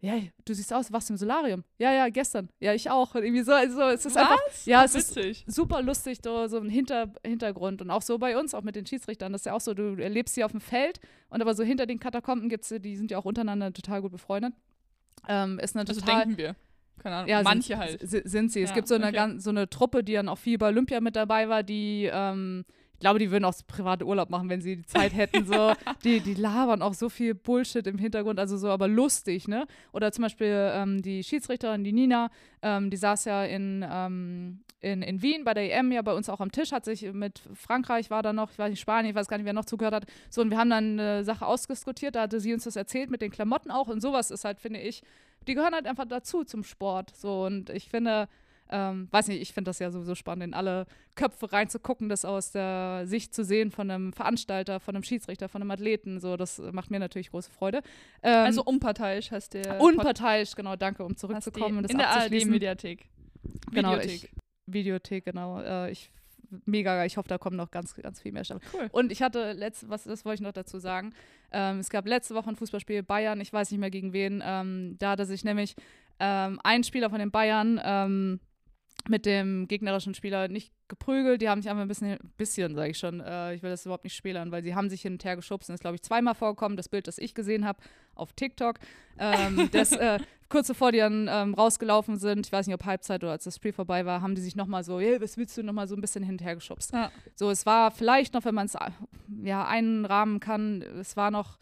[0.00, 1.64] ja, du siehst aus, warst im Solarium.
[1.78, 2.50] Ja, ja, gestern.
[2.60, 3.14] Ja, ich auch.
[3.14, 5.44] Und irgendwie so, also es ist einfach, ja, es ist witzig.
[5.46, 7.80] super lustig, so, so ein Hinter Hintergrund.
[7.80, 9.96] Und auch so bei uns, auch mit den Schiedsrichtern, das ist ja auch so, du
[9.98, 11.00] erlebst sie auf dem Feld
[11.30, 14.12] und aber so hinter den Katakomben gibt es, die sind ja auch untereinander total gut
[14.12, 14.52] befreundet.
[15.26, 16.56] Ähm, ist eine Also total denken wir.
[16.98, 17.28] Keine Ahnung.
[17.30, 18.00] ja, Manche sind, halt.
[18.02, 18.62] Sind sie.
[18.62, 19.38] Es Ja, gibt so eine, okay.
[19.38, 23.00] so eine Truppe, die dann auch viel bei Olympia mit dabei war, die, ähm, ich
[23.00, 25.44] glaube, die würden auch so private Urlaub machen, wenn sie die Zeit hätten.
[25.46, 25.72] So.
[26.04, 29.66] die, die labern auch so viel Bullshit im Hintergrund, also so aber lustig, ne?
[29.92, 32.30] Oder zum Beispiel ähm, die Schiedsrichterin, die Nina,
[32.62, 36.28] ähm, die saß ja in, ähm, in, in Wien bei der EM ja bei uns
[36.28, 39.16] auch am Tisch, hat sich mit Frankreich war da noch, ich weiß nicht, Spanien, ich
[39.16, 40.06] weiß gar nicht, wer noch zugehört hat.
[40.30, 43.22] So, und wir haben dann eine Sache ausdiskutiert, da hatte sie uns das erzählt mit
[43.22, 45.02] den Klamotten auch und sowas ist halt, finde ich,
[45.46, 47.14] die gehören halt einfach dazu zum Sport.
[47.14, 48.28] So, und ich finde,
[48.70, 52.50] ähm, weiß nicht, ich finde das ja sowieso spannend, in alle Köpfe reinzugucken, das aus
[52.52, 56.20] der Sicht zu sehen von einem Veranstalter, von einem Schiedsrichter, von einem Athleten.
[56.20, 57.82] So, das macht mir natürlich große Freude.
[58.22, 59.80] Ähm, also unparteiisch heißt der.
[59.80, 62.10] unparteisch, genau, danke, um Pod- zurückzukommen und das in der.
[62.10, 63.08] ARD-Mediathek.
[63.72, 64.24] Genau, Videothek.
[64.24, 64.30] ich,
[64.66, 65.60] Videothek, genau.
[65.60, 66.10] Äh, ich
[66.66, 67.06] mega geil.
[67.06, 68.70] Ich hoffe, da kommen noch ganz, ganz viel mehr Staffeln.
[68.72, 68.88] Cool.
[68.92, 71.12] Und ich hatte letzte, was das wollte ich noch dazu sagen.
[71.52, 74.42] Ähm, es gab letzte Woche ein Fußballspiel Bayern, ich weiß nicht mehr gegen wen.
[74.44, 75.74] Ähm, da hatte sich nämlich
[76.20, 78.40] ähm, ein Spieler von den Bayern ähm,
[79.08, 81.42] mit dem gegnerischen Spieler nicht geprügelt.
[81.42, 84.04] Die haben sich einfach ein bisschen, bisschen sage ich schon, äh, ich will das überhaupt
[84.04, 85.68] nicht spielern, weil sie haben sich hin und her geschubst.
[85.68, 86.76] Und das ist, glaube ich, zweimal vorgekommen.
[86.76, 87.80] Das Bild, das ich gesehen habe
[88.14, 88.78] auf TikTok,
[89.18, 90.18] ähm, das äh,
[90.48, 93.56] kurz bevor die dann ähm, rausgelaufen sind, ich weiß nicht, ob Halbzeit oder als das
[93.56, 96.00] Spiel vorbei war, haben die sich nochmal so, hey, was willst du, nochmal so ein
[96.00, 96.92] bisschen hin und her geschubst.
[96.92, 97.10] Ja.
[97.34, 98.76] So, es war vielleicht noch, wenn man es
[99.42, 101.58] ja, einrahmen kann, es war noch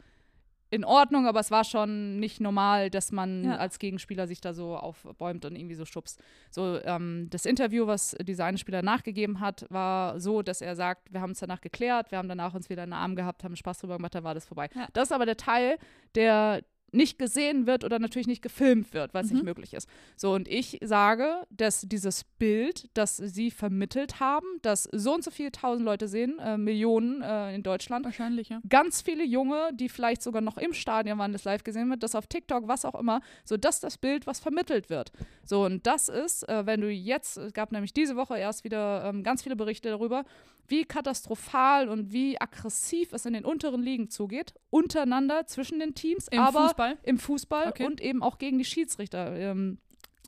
[0.73, 3.57] in Ordnung, aber es war schon nicht normal, dass man Ja.
[3.57, 6.19] als Gegenspieler sich da so aufbäumt und irgendwie so schubst.
[6.51, 11.13] So, ähm, das Interview, was dieser eine Spieler nachgegeben hat, war so, dass er sagt,
[11.13, 13.55] wir haben es danach geklärt, wir haben danach uns wieder in den Arm gehabt, haben
[13.55, 14.71] Spaß drüber gemacht, dann war das vorbei.
[14.75, 14.89] Ja.
[14.95, 15.77] Das ist aber der Teil,
[16.15, 16.63] der
[16.93, 19.47] nicht gesehen wird oder natürlich nicht gefilmt wird, was nicht Mhm.
[19.47, 19.89] möglich ist.
[20.17, 25.31] So, und ich sage, dass dieses Bild, das sie vermittelt haben, dass so und so
[25.31, 28.61] viele tausend Leute sehen, äh, Millionen äh, in Deutschland, Wahrscheinlich, ja.
[28.69, 32.15] ganz viele Junge, die vielleicht sogar noch im Stadion waren, das live gesehen wird, das
[32.15, 35.13] auf TikTok, was auch immer, so das ist das Bild, was vermittelt wird.
[35.45, 39.05] So, und das ist, äh, wenn du jetzt, es gab nämlich diese Woche erst wieder
[39.07, 40.25] ähm, ganz viele Berichte darüber,
[40.69, 46.29] wie katastrophal und wie aggressiv es in den unteren Ligen zugeht, untereinander zwischen den Teams,
[46.29, 46.99] Im aber Fußball.
[47.03, 47.85] im Fußball Okay.
[47.87, 49.35] und eben auch gegen die Schiedsrichter.
[49.37, 49.79] Ähm,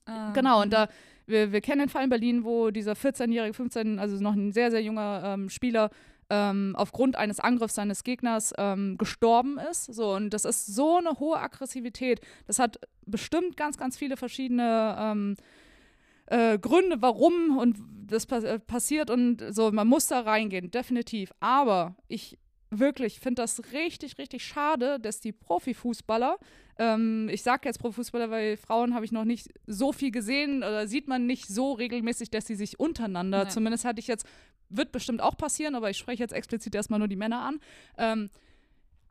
[0.06, 0.88] Ah, Genau, und da,
[1.26, 4.70] wir, wir kennen den Fall in Berlin, wo dieser 14-jährige, 15, also noch ein sehr,
[4.70, 5.88] sehr junger ähm, Spieler
[6.28, 9.86] ähm, aufgrund eines Angriffs seines Gegners ähm, gestorben ist.
[9.86, 12.20] So, und das ist so eine hohe Aggressivität.
[12.46, 15.36] Das hat bestimmt ganz, ganz viele verschiedene ähm,
[16.26, 21.32] äh, Gründe, warum und das pa äh, passiert und so, man muss da reingehen, definitiv.
[21.40, 22.38] Aber ich
[22.70, 26.38] wirklich finde das richtig, richtig schade, dass die Profifußballer,
[26.78, 30.86] ähm, ich sage jetzt Profifußballer, weil Frauen habe ich noch nicht so viel gesehen oder
[30.86, 33.50] sieht man nicht so regelmäßig, dass sie sich untereinander, Nein.
[33.50, 34.26] zumindest hatte ich jetzt,
[34.68, 37.60] wird bestimmt auch passieren, aber ich spreche jetzt explizit erstmal nur die Männer an.
[37.98, 38.30] Ähm,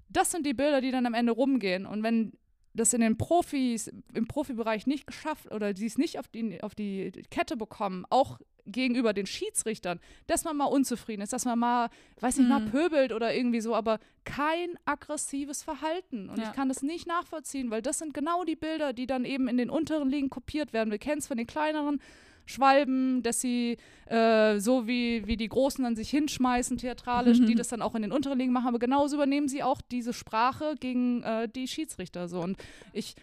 [0.09, 1.85] das sind die Bilder, die dann am Ende rumgehen.
[1.85, 2.33] Und wenn
[2.73, 6.73] das in den Profis, im Profibereich nicht geschafft oder die es nicht auf die, auf
[6.75, 11.89] die Kette bekommen, auch gegenüber den Schiedsrichtern, dass man mal unzufrieden ist, dass man mal,
[12.21, 12.69] weiß nicht, mal Mhm.
[12.71, 16.29] pöbelt oder irgendwie so, aber kein aggressives Verhalten.
[16.29, 16.45] Und Ja.
[16.49, 19.57] ich kann das nicht nachvollziehen, weil das sind genau die Bilder, die dann eben in
[19.57, 20.91] den unteren Ligen kopiert werden.
[20.91, 21.99] Wir kennen es von den kleineren
[22.45, 23.77] Schwalben, dass sie
[24.07, 27.45] äh, so wie, wie die Großen dann sich hinschmeißen, theatralisch, Mhm.
[27.45, 30.13] die das dann auch in den unteren Ligen machen, aber genauso übernehmen sie auch diese
[30.13, 32.27] Sprache gegen äh, die Schiedsrichter.
[32.27, 32.41] So.
[32.41, 32.57] Und
[32.91, 33.15] ich,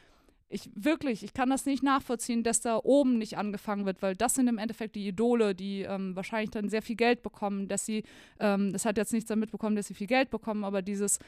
[0.49, 4.35] ich wirklich, ich kann das nicht nachvollziehen, dass da oben nicht angefangen wird, weil das
[4.35, 8.03] sind im Endeffekt die Idole, die ähm, wahrscheinlich dann sehr viel Geld bekommen, dass sie,
[8.41, 11.19] ähm, das hat jetzt nichts damit bekommen, dass sie viel Geld bekommen, aber dieses,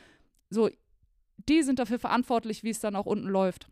[0.51, 0.69] so,
[1.49, 3.69] die sind dafür verantwortlich, wie es dann auch unten läuft.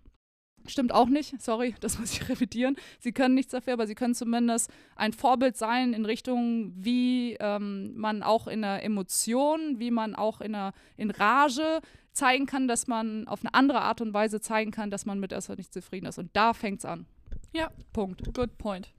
[0.66, 2.76] Stimmt auch nicht, sorry, das muss ich revidieren.
[2.98, 7.96] Sie können nichts dafür, aber sie können zumindest ein Vorbild sein in Richtung, wie ähm,
[7.96, 11.80] man auch in der Emotion, wie man auch in der in Rage
[12.12, 15.32] zeigen kann, dass man auf eine andere Art und Weise zeigen kann, dass man mit
[15.32, 16.18] etwas nicht zufrieden ist.
[16.18, 17.06] Und da fängt es an.
[17.52, 17.70] Ja.
[17.92, 18.22] Punkt.
[18.34, 18.92] Good point.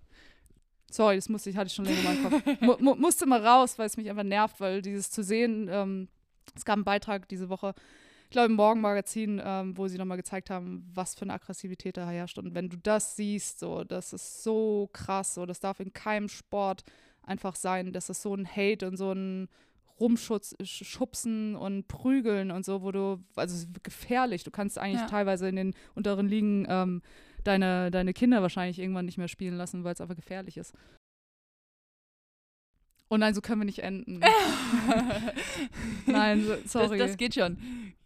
[0.92, 2.62] Sorry, das musste ich, hatte ich schon länger in meinem Kopf.
[2.62, 6.10] Mu mu musste mal raus, weil es mich einfach nervt, weil dieses zu sehen, ähm,
[6.56, 7.74] es gab einen Beitrag diese Woche,
[8.32, 12.38] glaube im Morgenmagazin, ähm, wo sie nochmal gezeigt haben, was für eine Aggressivität da herrscht.
[12.38, 16.30] Und wenn du das siehst, so, das ist so krass, so, das darf in keinem
[16.30, 16.84] Sport
[17.24, 19.48] einfach sein, dass es so ein Hate und so ein
[20.00, 24.44] Rumschubsen und Prügeln und so, wo du, also es ist gefährlich.
[24.44, 25.08] Du kannst eigentlich Ja.
[25.08, 27.02] teilweise in den unteren Ligen ähm,
[27.44, 30.74] deine, deine Kinder wahrscheinlich irgendwann nicht mehr spielen lassen, weil es einfach gefährlich ist.
[33.12, 34.22] Oh nein, so können wir nicht enden.
[36.06, 36.98] nein, so, sorry.
[36.98, 37.58] Das, das geht schon.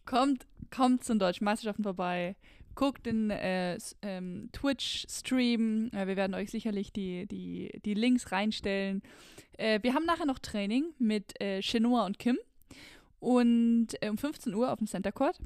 [0.04, 2.36] Kommt, kommt zu den deutschen Meisterschaften vorbei.
[2.74, 5.92] Guckt den äh, ähm, Twitch-Stream.
[5.94, 9.04] Äh, wir werden euch sicherlich die, die, die Links reinstellen.
[9.60, 12.40] Äh, wir haben nachher noch Training mit äh, Chenoa und Kim.
[13.20, 15.38] Und äh, um 15 Uhr auf dem Center Court.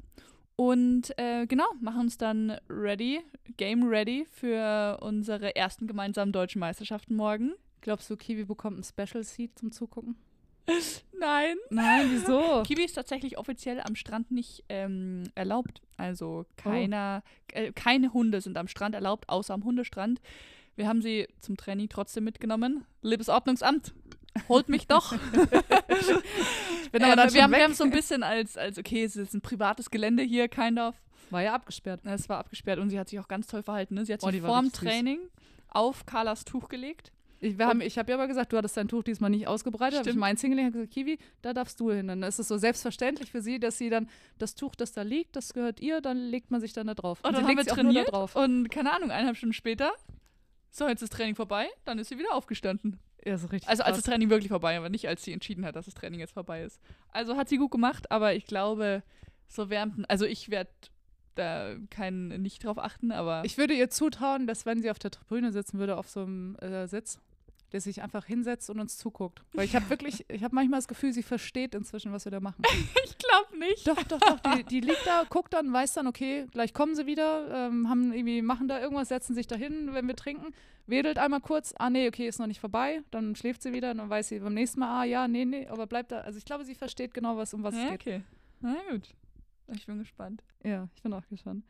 [0.56, 3.20] Und äh, genau, machen uns dann ready,
[3.58, 7.52] game ready für unsere ersten gemeinsamen deutschen Meisterschaften morgen.
[7.80, 10.16] Glaubst du, Kiwi bekommt ein Special Seat zum Zugucken?
[11.18, 11.56] Nein.
[11.70, 12.62] Nein, wieso?
[12.66, 15.82] Kiwi ist tatsächlich offiziell am Strand nicht ähm, erlaubt.
[15.96, 17.22] Also keiner,
[17.52, 20.20] äh, keine Hunde sind am Strand erlaubt, außer am Hundestrand.
[20.76, 22.84] Wir haben sie zum Training trotzdem mitgenommen.
[23.02, 23.92] Liebes Ordnungsamt,
[24.48, 25.14] holt mich doch.
[26.82, 29.14] Ich bin aber dann wir, haben, wir haben so ein bisschen als, als, okay, es
[29.14, 30.96] ist ein privates Gelände hier, kind of.
[31.30, 32.00] War ja abgesperrt.
[32.04, 33.94] Es war abgesperrt und sie hat sich auch ganz toll verhalten.
[33.94, 34.04] Ne?
[34.04, 34.88] Sie hat Oh, sich vorm richtig süß.
[34.88, 35.20] Training
[35.68, 37.12] auf Carlas Tuch gelegt.
[37.40, 40.00] Ich, haben, ich habe ja aber gesagt, du hattest dein Tuch diesmal nicht ausgebreitet.
[40.00, 42.08] Habe ich meins hingelegt und gesagt, Kiwi, da darfst du hin.
[42.08, 45.36] Dann ist es so selbstverständlich für sie, dass sie dann das Tuch, das da liegt,
[45.36, 47.20] das gehört ihr, dann legt man sich dann da drauf.
[47.22, 48.36] Und sie dann haben wir trainiert drauf.
[48.36, 49.92] und keine Ahnung, eineinhalb Stunden später,
[50.70, 53.00] so, jetzt ist das Training vorbei, dann ist sie wieder aufgestanden.
[53.24, 53.68] Ja, so richtig.
[53.68, 54.12] Also als das krass.
[54.12, 56.80] Training wirklich vorbei, aber nicht als sie entschieden hat, dass das Training jetzt vorbei ist.
[57.08, 59.02] Also hat sie gut gemacht, aber ich glaube,
[59.48, 60.70] so während, also ich werde
[61.34, 65.10] da kein, nicht drauf achten, aber Ich würde ihr zutrauen, dass wenn sie auf der
[65.10, 67.18] Tribüne sitzen würde, auf so einem äh, Sitz,
[67.72, 69.42] der sich einfach hinsetzt und uns zuguckt.
[69.52, 72.40] Weil ich habe wirklich, ich habe manchmal das Gefühl, sie versteht inzwischen, was wir da
[72.40, 72.62] machen.
[73.04, 73.86] ich glaube nicht.
[73.86, 74.40] Doch, doch, doch.
[74.40, 78.12] Die, die liegt da, guckt dann, weiß dann, okay, gleich kommen sie wieder, ähm, haben
[78.12, 80.52] irgendwie, machen da irgendwas, setzen sich da hin, wenn wir trinken,
[80.86, 84.10] wedelt einmal kurz, ah nee, okay, ist noch nicht vorbei, dann schläft sie wieder, dann
[84.10, 86.20] weiß sie beim nächsten Mal, ah ja, nee, nee, aber bleibt da.
[86.20, 88.00] Also ich glaube, sie versteht genau, was um was ja, es geht.
[88.00, 88.22] okay.
[88.60, 89.08] Na gut.
[89.68, 90.42] Ich bin gespannt.
[90.64, 91.64] Ja, ich bin auch gespannt.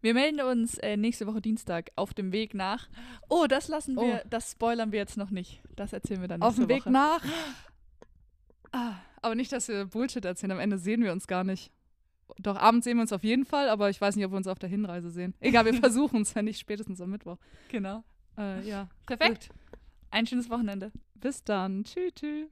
[0.00, 2.88] Wir melden uns äh, nächste Woche Dienstag auf dem Weg nach.
[3.28, 4.28] Oh, das lassen wir, Oh.
[4.30, 5.60] das spoilern wir jetzt noch nicht.
[5.76, 6.90] Das erzählen wir dann Auf nächste dem Weg Woche.
[6.92, 7.22] nach.
[8.72, 11.70] Ah, aber nicht, dass wir Bullshit erzählen, am Ende sehen wir uns gar nicht.
[12.38, 14.48] Doch, abends sehen wir uns auf jeden Fall, aber ich weiß nicht, ob wir uns
[14.48, 15.34] auf der Hinreise sehen.
[15.40, 17.36] Egal, wir versuchen es, wenn nicht spätestens am Mittwoch.
[17.68, 18.02] Genau.
[18.36, 19.50] Äh, ja, Perfekt.
[20.10, 20.90] Ein schönes Wochenende.
[21.14, 21.84] bis dann.
[21.84, 22.48] Tschüss, tschüss.